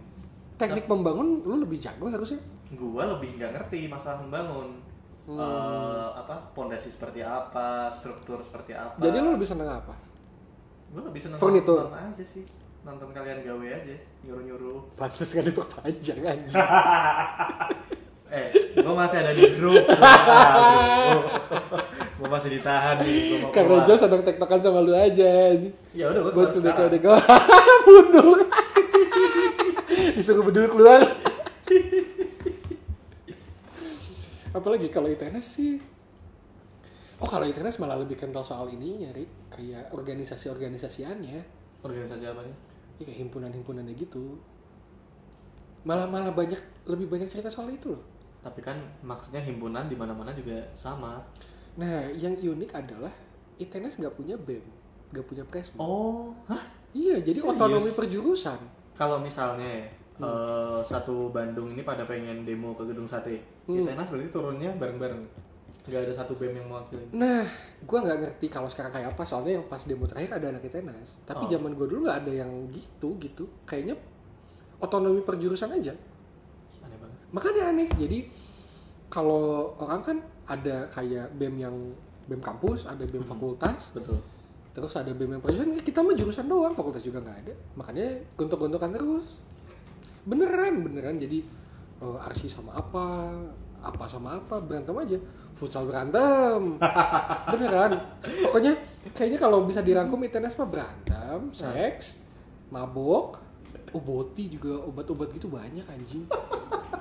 teknik 0.58 0.90
membangun 0.90 1.46
lu 1.46 1.62
lebih 1.62 1.78
jago 1.78 2.10
harusnya. 2.10 2.42
Gue 2.74 3.04
lebih 3.06 3.38
nggak 3.38 3.54
ngerti 3.54 3.86
masalah 3.86 4.18
membangun. 4.26 4.82
Hmm. 5.30 5.38
Eh, 5.38 6.10
apa 6.26 6.42
pondasi 6.58 6.90
seperti 6.90 7.22
apa 7.22 7.86
struktur 7.94 8.42
seperti 8.42 8.74
apa. 8.74 8.98
Jadi 8.98 9.22
lu 9.22 9.38
lebih 9.38 9.46
seneng 9.46 9.70
apa? 9.70 9.94
Gue 10.90 11.06
lebih 11.06 11.22
seneng 11.22 11.38
Furnitur. 11.38 11.94
aja 11.94 12.26
sih 12.26 12.63
nonton 12.84 13.10
kalian 13.16 13.40
gawe 13.40 13.66
aja 13.66 13.96
nyuruh-nyuruh 14.24 14.80
Pantes 15.00 15.32
gak 15.32 15.48
diperpanjang 15.48 16.20
anjing. 16.20 16.60
eh 18.34 18.50
gue 18.74 18.94
masih 18.98 19.18
ada 19.24 19.32
di 19.32 19.46
grup 19.56 19.78
gue 22.18 22.28
masih 22.28 22.50
ditahan 22.60 22.98
nih 23.00 23.40
gua 23.40 23.52
Karena. 23.54 23.86
Jo 23.86 23.94
sedang 23.96 24.26
tektokan 24.26 24.60
sama 24.60 24.82
lu 24.82 24.92
aja 24.92 25.54
ya 25.94 26.06
udah 26.12 26.22
gue 26.28 26.46
sudah 26.52 26.74
sekarang. 26.74 26.92
deko 26.92 27.14
Pundung. 27.86 28.40
Disuruh 30.14 30.44
bedul 30.44 30.68
keluar. 30.70 31.02
Apalagi 34.54 34.88
kalau 34.90 35.08
ITNS 35.10 35.48
sih 35.48 35.80
Oh 37.18 37.30
kalau 37.30 37.48
ITNS 37.48 37.80
malah 37.80 37.96
lebih 37.96 38.20
kental 38.20 38.44
soal 38.44 38.68
ini 38.68 39.08
nyari 39.08 39.24
kayak 39.48 39.96
organisasi-organisasiannya 39.96 41.40
organisasi 41.82 42.26
apa 42.28 42.44
nih 42.44 42.58
ya, 43.04 43.12
kayak 43.12 43.20
himpunan-himpunannya 43.28 43.94
gitu. 43.94 44.40
Malah 45.84 46.08
malah 46.08 46.32
banyak 46.32 46.58
lebih 46.88 47.12
banyak 47.12 47.28
cerita 47.28 47.52
soal 47.52 47.68
itu 47.70 47.92
loh. 47.92 48.04
Tapi 48.40 48.60
kan 48.60 48.80
maksudnya 49.04 49.44
himpunan 49.44 49.88
di 49.88 49.96
mana-mana 49.96 50.32
juga 50.32 50.64
sama. 50.72 51.20
Nah 51.76 52.08
yang 52.16 52.32
unik 52.34 52.72
adalah 52.72 53.12
ITNS 53.60 54.00
nggak 54.00 54.16
punya 54.16 54.36
bem 54.40 54.64
nggak 55.12 55.26
punya 55.28 55.44
presma. 55.46 55.78
Oh 55.78 56.32
hah? 56.48 56.64
Iya 56.94 57.20
jadi 57.22 57.38
Serius? 57.38 57.54
otonomi 57.54 57.92
perjurusan. 57.92 58.60
Kalau 58.94 59.18
misalnya 59.20 59.86
eh, 60.18 60.80
satu 60.82 61.30
Bandung 61.30 61.74
ini 61.74 61.82
pada 61.82 62.06
pengen 62.06 62.46
demo 62.46 62.74
ke 62.74 62.86
gedung 62.86 63.06
sate 63.06 63.42
Hmm. 63.64 63.80
ITNAS 63.88 64.12
berarti 64.12 64.28
turunnya 64.28 64.76
bareng-bareng 64.76 65.24
nggak 65.84 66.00
ada 66.00 66.14
satu 66.16 66.40
BEM 66.40 66.64
yang 66.64 66.68
mewakili. 66.72 67.04
Nah 67.12 67.44
gua 67.84 68.00
nggak 68.08 68.18
ngerti 68.24 68.48
kalau 68.48 68.72
sekarang 68.72 68.92
kayak 68.96 69.12
apa 69.12 69.24
soalnya 69.28 69.60
yang 69.60 69.66
pas 69.68 69.84
demo 69.84 70.08
terakhir 70.08 70.40
ada 70.40 70.48
anak 70.56 70.64
ITNS 70.64 71.28
tapi 71.28 71.44
Oh. 71.44 71.50
zaman 71.52 71.76
gua 71.76 71.88
dulu 71.92 72.08
nggak 72.08 72.20
ada 72.24 72.32
yang 72.32 72.52
gitu 72.72 73.20
gitu. 73.20 73.44
Kayaknya 73.68 74.00
otonomi 74.80 75.20
perjurusan 75.24 75.76
aja. 75.76 75.92
Aneh 76.84 76.98
banget. 77.00 77.20
Makanya 77.36 77.64
aneh. 77.76 77.88
Jadi 78.00 78.20
kalau 79.12 79.76
orang 79.78 80.02
kan 80.02 80.18
ada 80.48 80.88
kayak 80.88 81.36
bem 81.36 81.56
yang 81.60 81.76
bem 82.28 82.40
kampus 82.40 82.88
ada 82.88 83.04
bem 83.04 83.24
fakultas. 83.28 83.92
Betul. 83.92 84.24
Terus 84.74 84.94
ada 84.96 85.12
bem 85.12 85.30
yang 85.36 85.44
perjurusan 85.44 85.76
kita 85.84 86.00
mah 86.00 86.16
jurusan 86.16 86.48
doang 86.48 86.72
fakultas 86.74 87.04
juga 87.04 87.20
nggak 87.20 87.38
ada. 87.44 87.54
Makanya 87.76 88.08
gontok-gontokan 88.40 88.92
terus. 88.96 89.44
Beneran 90.24 90.80
beneran. 90.80 91.20
Jadi 91.20 91.44
eh, 92.00 92.18
arsi 92.24 92.48
sama 92.48 92.72
apa 92.72 93.36
apa 93.84 94.08
sama 94.08 94.40
apa 94.40 94.58
berantem 94.58 94.96
aja 94.96 95.18
futsal 95.54 95.84
berantem 95.84 96.80
beneran 97.52 98.00
pokoknya 98.48 98.74
kayaknya 99.12 99.38
kalau 99.38 99.68
bisa 99.68 99.84
dirangkum 99.84 100.24
ITNS 100.24 100.56
mah 100.56 100.70
berantem 100.72 101.40
seks 101.52 102.16
mabok 102.72 103.44
oboti 103.92 104.50
juga 104.50 104.80
obat-obat 104.82 105.30
gitu 105.32 105.52
banyak 105.52 105.84
anjing 105.86 106.26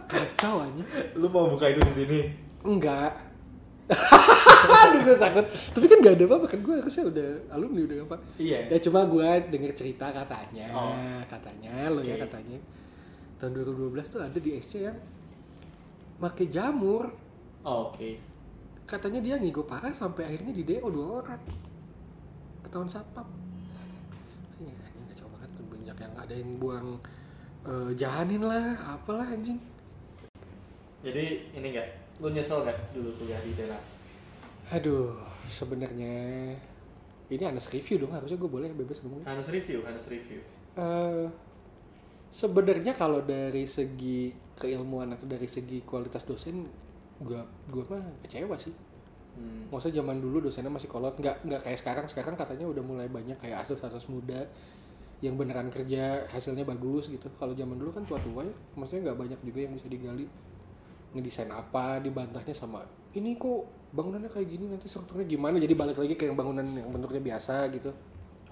kacau 0.04 0.60
anjing 0.60 0.84
lu 1.14 1.30
mau 1.30 1.48
buka 1.48 1.70
itu 1.70 1.80
di 1.80 1.94
sini 1.94 2.20
Enggak. 2.62 3.10
Aduh 4.86 5.02
gue 5.02 5.18
takut. 5.18 5.42
Tapi 5.42 5.84
kan 5.90 5.98
gak 5.98 6.14
ada 6.14 6.24
apa-apa 6.30 6.46
kan 6.46 6.62
gue 6.62 6.74
harusnya 6.78 7.04
udah 7.10 7.28
alumni 7.50 7.82
udah 7.82 7.98
apa. 8.06 8.16
Iya. 8.38 8.70
Ya 8.70 8.78
cuma 8.78 9.02
gue 9.02 9.28
denger 9.50 9.74
cerita 9.74 10.14
katanya, 10.14 10.70
Oh. 10.70 10.94
katanya 11.26 11.90
lo 11.90 12.00
ya 12.00 12.14
katanya. 12.14 12.62
Tahun 13.42 13.50
2012 13.50 13.98
tuh 14.06 14.22
ada 14.22 14.38
di 14.38 14.54
SC 14.54 14.86
yang 14.86 14.94
pakai 16.18 16.46
jamur. 16.48 17.12
Oh, 17.62 17.88
oke 17.88 18.18
Katanya 18.82 19.22
dia 19.22 19.34
ngigo 19.38 19.62
parah 19.62 19.94
sampai 19.94 20.26
akhirnya 20.26 20.52
di 20.52 20.62
DO 20.62 20.84
dua 20.84 21.22
orang. 21.22 21.40
Ketahuan 22.60 22.90
satpam. 22.90 23.24
Iya, 24.58 24.74
ini 24.74 25.04
kacau 25.08 25.30
banget 25.30 25.50
banyak 25.58 25.96
yang 25.96 26.14
ada 26.16 26.34
yang 26.34 26.50
buang 26.58 26.88
eh, 27.62 27.90
jahanin 27.94 28.42
lah, 28.42 28.74
apalah 28.90 29.24
anjing. 29.24 29.58
jadi 31.02 31.50
ini 31.50 31.66
enggak 31.74 31.88
lu 32.22 32.30
nyesel 32.30 32.62
nggak 32.62 32.78
dulu 32.94 33.10
kuliah 33.18 33.42
di 33.42 33.50
ITNAS 33.52 33.98
Aduh, 34.70 35.18
sebenarnya 35.50 36.14
ini 37.26 37.42
Anas 37.42 37.66
review 37.68 37.98
dong, 37.98 38.14
harusnya 38.14 38.38
gue 38.38 38.46
boleh 38.46 38.70
bebas 38.70 39.02
ngomong. 39.02 39.26
harus 39.26 39.50
review 39.50 39.82
harus 39.82 40.06
review 40.06 40.38
Eh, 40.72 41.26
sebenarnya 42.32 42.96
kalau 42.96 43.20
dari 43.20 43.68
segi 43.68 44.32
keilmuan 44.56 45.12
atau 45.12 45.28
dari 45.28 45.44
segi 45.44 45.84
kualitas 45.84 46.24
dosen, 46.24 46.64
gue 47.20 47.40
gue 47.68 47.84
mah 47.92 48.02
kecewa 48.24 48.56
sih. 48.56 48.72
hmm. 49.36 49.68
Maksudnya 49.68 50.00
zaman 50.00 50.18
dulu 50.18 50.48
dosennya 50.48 50.72
masih 50.72 50.88
kolot, 50.88 51.14
nggak 51.20 51.44
nggak 51.44 51.60
kayak 51.60 51.78
sekarang. 51.78 52.06
Sekarang 52.08 52.34
katanya 52.34 52.64
udah 52.64 52.80
mulai 52.80 53.06
banyak 53.12 53.36
kayak 53.36 53.60
asus-asus 53.62 54.08
muda 54.08 54.48
yang 55.22 55.38
beneran 55.38 55.70
kerja 55.70 56.26
hasilnya 56.32 56.64
bagus 56.64 57.12
gitu. 57.12 57.28
Kalau 57.36 57.52
zaman 57.52 57.76
dulu 57.76 57.92
kan 57.92 58.08
tua-tua 58.08 58.48
ya, 58.48 58.54
maksudnya 58.74 59.12
nggak 59.12 59.18
banyak 59.20 59.40
juga 59.44 59.58
yang 59.68 59.72
bisa 59.76 59.86
digali 59.86 60.26
ngedesain 61.12 61.52
apa 61.52 62.00
dibantahnya 62.00 62.56
sama 62.56 62.80
ini 63.12 63.36
kok 63.36 63.92
bangunannya 63.92 64.32
kayak 64.32 64.48
gini 64.48 64.64
nanti 64.72 64.88
strukturnya 64.88 65.28
gimana 65.28 65.60
jadi 65.60 65.76
balik 65.76 66.00
lagi 66.00 66.16
ke 66.16 66.24
yang 66.24 66.36
bangunan 66.36 66.64
yang 66.64 66.88
bentuknya 66.88 67.20
biasa 67.20 67.68
gitu 67.76 67.92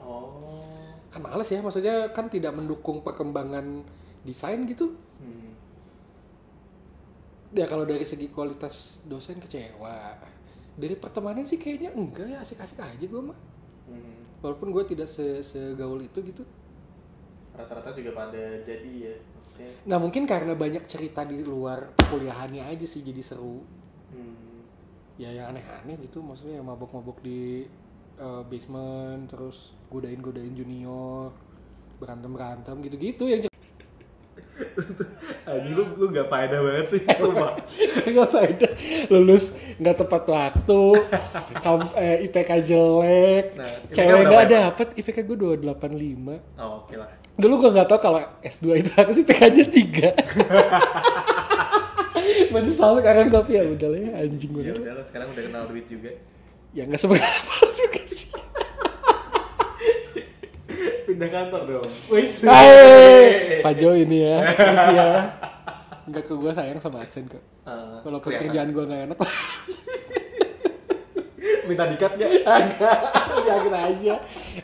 oh 0.05 0.80
kan 1.11 1.20
males 1.23 1.51
ya 1.51 1.59
maksudnya 1.61 2.14
kan 2.14 2.31
tidak 2.31 2.55
mendukung 2.55 3.03
perkembangan 3.03 3.83
desain 4.23 4.62
gitu 4.66 4.94
hmm. 5.18 5.51
ya 7.55 7.66
kalau 7.66 7.83
dari 7.83 8.07
segi 8.07 8.31
kualitas 8.31 9.03
dosen 9.05 9.42
kecewa 9.42 10.16
dari 10.79 10.94
pertemanan 10.94 11.42
sih 11.42 11.59
kayaknya 11.59 11.90
enggak 11.92 12.31
ya 12.31 12.38
asik-asik 12.40 12.79
aja 12.79 13.07
gue 13.07 13.23
mah 13.23 13.38
Hmm. 13.90 14.23
walaupun 14.38 14.70
gue 14.70 14.94
tidak 14.94 15.11
se 15.11 15.42
segaul 15.42 15.99
itu 15.99 16.23
gitu 16.23 16.46
rata-rata 17.59 17.90
juga 17.90 18.14
pada 18.14 18.62
jadi 18.62 18.92
ya 19.11 19.14
maksudnya 19.35 19.70
nah 19.90 19.99
mungkin 19.99 20.31
karena 20.31 20.55
banyak 20.55 20.87
cerita 20.87 21.27
di 21.27 21.42
luar 21.42 21.90
kuliahannya 21.99 22.70
aja 22.70 22.87
sih 22.87 23.03
jadi 23.03 23.18
seru 23.18 23.66
hmm. 24.14 25.18
ya 25.18 25.35
yang 25.35 25.51
aneh-aneh 25.51 25.99
gitu 26.07 26.23
maksudnya 26.23 26.62
yang 26.62 26.70
mabok-mabok 26.70 27.18
di 27.18 27.66
eh, 28.20 28.42
basement 28.44 29.24
terus 29.26 29.56
godain-godain 29.88 30.52
junior 30.52 31.33
berantem-berantem 31.96 32.76
gitu-gitu 32.83 33.24
yang 33.26 33.40
Anjing 35.42 35.72
lu 35.72 35.85
lu 35.96 36.06
nggak 36.09 36.28
faedah 36.28 36.61
banget 36.61 36.87
sih 36.90 37.00
sumpah. 37.20 37.56
Nggak 38.02 38.28
faedah. 38.28 38.70
Lulus 39.09 39.44
nggak 39.74 39.96
tepat 39.98 40.22
waktu 40.26 40.80
kam- 41.64 41.96
eh, 41.96 42.28
IPK 42.28 42.50
jelek 42.62 43.46
Nah, 43.56 43.72
cewek 43.90 44.20
emang? 44.22 44.46
dapet 44.46 44.88
IPK 44.94 45.18
gue 45.24 45.37
285 45.64 46.61
oh 46.61 46.85
oke 46.85 46.94
lah. 46.94 47.09
Dulu 47.35 47.54
gue 47.56 47.70
nggak 47.72 47.88
tahu 47.88 47.98
kalau 47.98 48.20
S2 48.42 48.64
itu 48.78 48.90
harus 48.94 49.16
IPK 49.18 49.42
nya 49.48 49.64
3 49.64 50.12
menyesal 52.50 52.98
sekarang 52.98 53.26
tapi 53.28 53.50
ya 53.54 53.64
udah 53.64 53.88
lah 53.88 53.98
ya 53.98 54.11
anjing 54.20 54.50
ya 54.50 54.56
banget 54.56 54.76
udah 54.76 54.94
lah 54.94 55.04
sekarang 55.04 55.28
udah 55.30 55.42
kenal 55.42 55.64
duit 55.66 55.87
juga 55.87 56.11
ya 56.70 56.83
nggak 56.85 56.98
seberapa 56.98 57.54
juga 57.70 58.02
sih 58.06 58.30
pindah 61.04 61.28
kantor 61.28 61.62
dong 61.66 61.90
wih 62.09 62.26
Hai, 62.42 63.61
Pak 63.61 63.74
Jo 63.76 63.92
ini 63.92 64.18
ya, 64.22 64.38
ya. 64.88 65.09
Enggak 66.06 66.26
ke 66.26 66.35
gue 66.35 66.50
sayang 66.50 66.80
sama 66.80 67.06
aksen 67.06 67.26
kok. 67.26 67.38
Eh, 67.38 67.96
Walaupun 68.02 68.35
kelihatan. 68.35 68.50
kerjaan 68.50 68.68
gue 68.72 68.83
nggak 68.83 69.02
enak, 69.06 69.18
minta 71.68 71.87
dikat 71.87 72.12
gak? 72.18 72.30
enggak, 72.42 72.98
yakin 73.46 73.74
aja. 73.74 74.14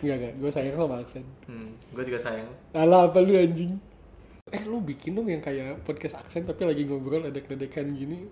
Enggak 0.02 0.16
enggak, 0.16 0.34
gue 0.42 0.50
sayang 0.50 0.74
sama 0.74 0.96
aksen. 0.98 1.22
hmm, 1.46 1.70
gue 1.94 2.02
juga 2.02 2.18
sayang 2.18 2.50
Alah 2.74 3.06
apa 3.06 3.22
lu 3.22 3.38
anjing? 3.38 3.78
Eh 4.50 4.62
lu 4.64 4.82
bikin 4.82 5.14
dong 5.14 5.26
yang 5.26 5.38
kayak 5.38 5.86
podcast 5.86 6.18
aksen 6.18 6.42
tapi 6.42 6.66
lagi 6.66 6.82
ngobrol 6.82 7.22
ledek-ledekan 7.22 7.94
gini. 7.94 8.26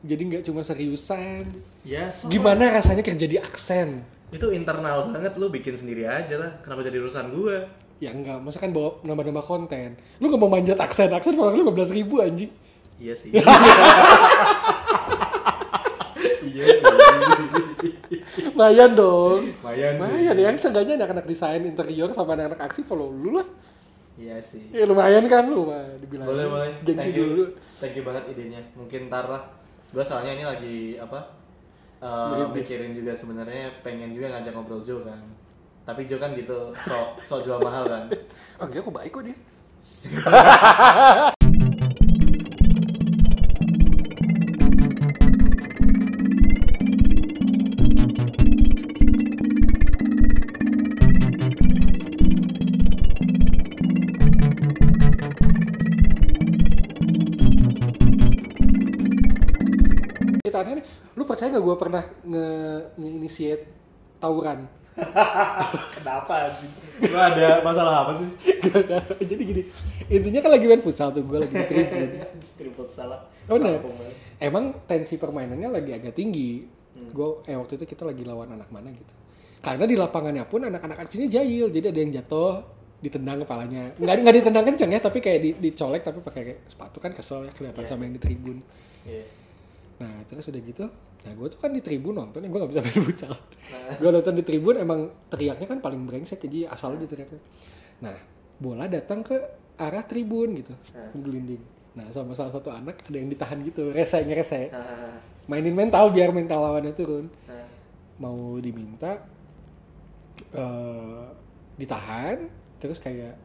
Jadi 0.00 0.22
nggak 0.26 0.42
cuma 0.42 0.60
seriusan. 0.60 1.44
ya 1.82 2.08
so 2.08 2.26
Gimana 2.26 2.70
rasanya 2.70 3.00
kerja 3.00 3.24
di 3.24 3.36
aksen? 3.36 4.00
itu 4.30 4.46
internal 4.48 5.10
banget 5.10 5.34
lu 5.34 5.50
bikin 5.50 5.74
sendiri 5.74 6.06
aja 6.06 6.38
lah 6.38 6.50
kenapa 6.60 6.80
jadi 6.80 6.98
urusan 6.98 7.32
gue 7.32 7.56
Ya 7.98 8.10
enggak, 8.10 8.38
masa 8.38 8.56
kan 8.56 8.70
bawa 8.70 8.96
nambah-nambah 9.02 9.42
konten. 9.42 9.92
Lu 10.16 10.30
nggak 10.30 10.38
mau 10.38 10.48
manjat 10.48 10.78
aksen, 10.78 11.10
aksen 11.10 11.34
follower 11.34 11.52
lu 11.52 11.66
15 11.68 11.92
ribu 11.92 12.16
anjing. 12.18 12.48
iya 12.96 13.12
sih 13.12 13.28
iya 16.42 16.64
sih 16.70 16.84
Lumayan 18.46 18.90
dong. 18.92 19.40
lumayan 19.58 19.92
sih 19.96 20.10
Lumayan 20.22 20.36
ya, 20.36 20.50
seenggaknya 20.54 20.94
anak-anak 20.96 21.26
desain 21.26 21.62
interior 21.62 22.08
sama 22.10 22.32
anak-anak 22.34 22.60
aksi 22.62 22.80
follow 22.80 23.10
lu 23.10 23.34
lah. 23.34 23.46
iya 24.14 24.36
sih 24.38 24.62
Ya 24.70 24.84
lumayan 24.84 25.24
kan 25.26 25.44
lu 25.44 25.66
mah 25.66 25.96
dibilang. 25.98 26.24
boleh 26.24 26.46
boleh 26.46 26.70
Gengsi 26.82 27.08
Thank 27.08 27.16
you. 27.16 27.24
dulu. 27.26 27.44
thank 27.76 27.94
you 27.94 28.04
banget 28.04 28.24
idenya 28.30 28.60
mungkin 28.72 29.08
ntar 29.08 29.26
lah 29.26 29.42
gue 29.90 30.04
soalnya 30.04 30.32
ini 30.38 30.44
lagi 30.46 30.76
apa 30.96 31.18
eh, 31.98 32.28
Merintis. 32.30 32.54
mikirin 32.62 32.92
juga 32.94 33.12
sebenarnya 33.12 33.70
pengen 33.82 34.14
juga 34.14 34.30
ngajak 34.30 34.52
ngobrol 34.54 34.80
Jo 34.80 35.02
kan 35.02 35.18
tapi 35.82 36.06
Jo 36.06 36.16
kan 36.22 36.30
gitu 36.32 36.70
so 36.78 36.94
so 37.18 37.34
jual 37.42 37.58
mahal 37.58 37.82
kan 37.84 38.06
Oh 38.62 38.66
enggak 38.70 38.84
kok 38.84 38.94
baik 38.94 39.10
kok 39.10 39.24
dia. 39.26 39.36
percaya 61.50 61.58
nggak 61.58 61.66
gue 61.66 61.76
pernah 61.76 62.04
nge 62.22 62.46
nge-initiate 62.94 63.64
tawuran 64.22 64.60
Kenapa 65.96 66.50
anjing? 66.50 66.72
Lu 67.08 67.16
ada 67.16 67.64
masalah 67.64 68.04
apa 68.04 68.12
sih? 68.20 68.28
Gak, 68.68 68.84
gak. 68.84 69.00
jadi 69.24 69.42
gini 69.48 69.62
intinya 70.12 70.44
kan 70.44 70.50
lagi 70.52 70.66
main 70.68 70.82
futsal 70.84 71.08
tuh 71.08 71.24
gue 71.24 71.40
lagi 71.40 71.54
di 71.56 71.66
tribun 71.70 72.10
Tripod 72.58 72.88
salah. 72.92 73.24
Oh, 73.48 73.56
bener. 73.56 73.80
Emang 74.36 74.76
tensi 74.84 75.16
permainannya 75.16 75.72
lagi 75.72 75.96
agak 75.96 76.12
tinggi. 76.12 76.68
Gue 77.16 77.40
eh 77.48 77.56
waktu 77.56 77.80
itu 77.80 77.88
kita 77.88 78.04
lagi 78.04 78.28
lawan 78.28 78.52
anak 78.52 78.68
mana 78.68 78.92
gitu. 78.92 79.14
Karena 79.64 79.88
di 79.88 79.96
lapangannya 79.96 80.44
pun 80.44 80.68
anak-anak 80.68 81.08
sini 81.08 81.32
jahil, 81.32 81.72
jadi 81.72 81.88
ada 81.88 82.00
yang 82.04 82.12
jatuh, 82.20 82.60
ditendang 83.00 83.40
kepalanya. 83.40 83.96
Nggak 83.96 84.14
nggak 84.20 84.34
ditendang 84.42 84.64
kenceng 84.68 84.90
ya, 84.92 85.00
tapi 85.00 85.18
kayak 85.24 85.40
di, 85.40 85.50
dicolek 85.56 86.04
tapi 86.04 86.20
pakai 86.20 86.66
sepatu 86.68 87.00
kan 87.00 87.16
kesel 87.16 87.48
ya 87.48 87.52
kelihatan 87.56 87.84
sama 87.88 88.04
yang 88.04 88.14
di 88.18 88.20
tribun. 88.20 88.60
Iya. 89.08 89.39
Nah 90.00 90.24
terus 90.24 90.48
udah 90.48 90.62
gitu, 90.64 90.88
nah 91.28 91.32
gue 91.36 91.46
tuh 91.52 91.60
kan 91.60 91.68
di 91.76 91.84
tribun 91.84 92.16
nonton, 92.16 92.40
gue 92.40 92.56
gak 92.56 92.72
bisa 92.72 92.80
main 92.80 93.04
futsal. 93.04 93.36
gue 94.00 94.08
nonton 94.08 94.32
di 94.32 94.44
tribun 94.48 94.80
emang 94.80 95.12
teriaknya 95.28 95.68
kan 95.68 95.84
paling 95.84 96.08
brengsek 96.08 96.40
jadi 96.40 96.72
asalnya 96.72 97.04
diteriaknya. 97.04 97.40
Nah 98.00 98.16
bola 98.56 98.88
datang 98.88 99.20
ke 99.20 99.36
arah 99.76 100.00
tribun 100.08 100.56
gitu, 100.56 100.72
gelinding. 101.20 101.60
Nah 102.00 102.08
sama 102.16 102.32
salah 102.32 102.48
satu 102.48 102.72
anak 102.72 103.04
ada 103.04 103.16
yang 103.20 103.28
ditahan 103.28 103.60
gitu, 103.60 103.92
rese 103.92 104.24
ngerese. 104.24 104.72
Nah, 104.72 105.20
Mainin 105.52 105.76
mental 105.76 106.14
biar 106.14 106.32
mental 106.32 106.64
lawannya 106.64 106.96
turun. 106.96 107.28
nah. 107.44 107.68
Mau 108.20 108.56
diminta 108.56 109.20
eh 110.56 111.24
ditahan, 111.76 112.48
terus 112.80 112.96
kayak 113.00 113.36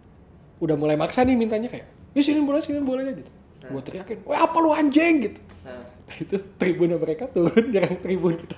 udah 0.63 0.75
mulai 0.79 0.95
maksa 0.95 1.27
nih 1.27 1.35
mintanya 1.35 1.67
kayak, 1.67 1.87
ya 2.15 2.21
sini 2.23 2.39
bola 2.43 2.63
sini 2.63 2.79
bolanya 2.79 3.11
gitu. 3.11 3.31
Gue 3.65 3.81
teriakin, 3.83 4.23
wah 4.23 4.47
apa 4.47 4.55
lu 4.63 4.71
anjing 4.71 5.19
gitu. 5.19 5.39
Nah. 5.67 5.94
Itu 6.23 6.37
tribun 6.57 6.95
mereka 6.95 7.25
turun 7.29 7.73
nyerang 7.73 7.97
tribun 7.99 8.37
kita. 8.37 8.57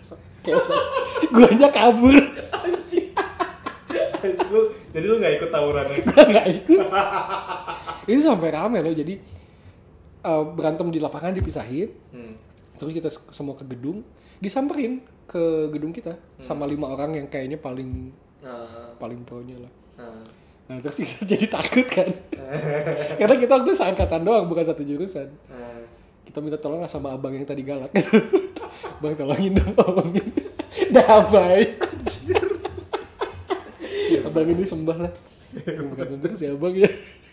Gue 1.34 1.48
aja 1.50 1.68
kabur 1.74 2.16
Jadi 4.93 5.06
lu 5.06 5.16
gak 5.20 5.34
ikut 5.39 5.50
tawurannya? 5.52 6.00
Nggak 6.32 6.48
ikut. 6.64 6.88
Itu 8.10 8.22
sampai 8.22 8.50
rame 8.52 8.80
loh 8.84 8.93
jadi 8.95 9.14
eh, 10.24 10.43
berantem 10.56 10.88
di 10.91 11.00
lapangan 11.00 11.36
dipisahin. 11.36 11.89
Hmm. 12.14 12.34
terus 12.78 12.93
kita 12.93 13.10
semua 13.34 13.58
ke 13.58 13.66
gedung 13.66 14.06
disamperin 14.38 15.02
ke 15.26 15.74
gedung 15.74 15.89
kita 15.89 16.14
sama 16.38 16.70
lima 16.70 16.93
orang 16.93 17.18
yang 17.18 17.26
kayaknya 17.26 17.58
paling 17.58 18.14
Nah, 18.48 18.93
paling 19.02 19.26
pro 19.26 19.41
nya 19.41 19.58
lah. 19.58 19.72
Nah. 19.98 20.24
nah 20.70 20.76
terus 20.84 21.02
kita 21.02 21.26
jadi 21.26 21.45
takut 21.50 21.88
kan. 21.89 22.10
Karena 23.18 23.36
kita 23.36 23.52
waktu 23.58 23.74
seangkatan 23.74 24.22
doang 24.22 24.45
bukan 24.45 24.66
satu 24.66 24.86
jurusan. 24.86 25.28
Nah. 25.50 25.76
Kita 26.28 26.43
minta 26.43 26.59
tolong 26.59 26.84
lah 26.84 26.91
sama 26.91 27.15
abang 27.15 27.32
yang 27.32 27.47
tadi 27.47 27.63
galak. 27.63 27.88
Bang 29.01 29.15
tolongin 29.15 29.55
dong 29.55 29.73
tolongin. 29.80 30.28
Damai. 30.95 31.80
Abang 34.28 34.47
ini 34.51 34.63
sembah 34.67 34.97
lah. 35.07 35.13
Berantem 35.63 36.19
terus 36.19 36.39
ya 36.43 36.51
abang 36.51 36.75
ya 36.75 36.91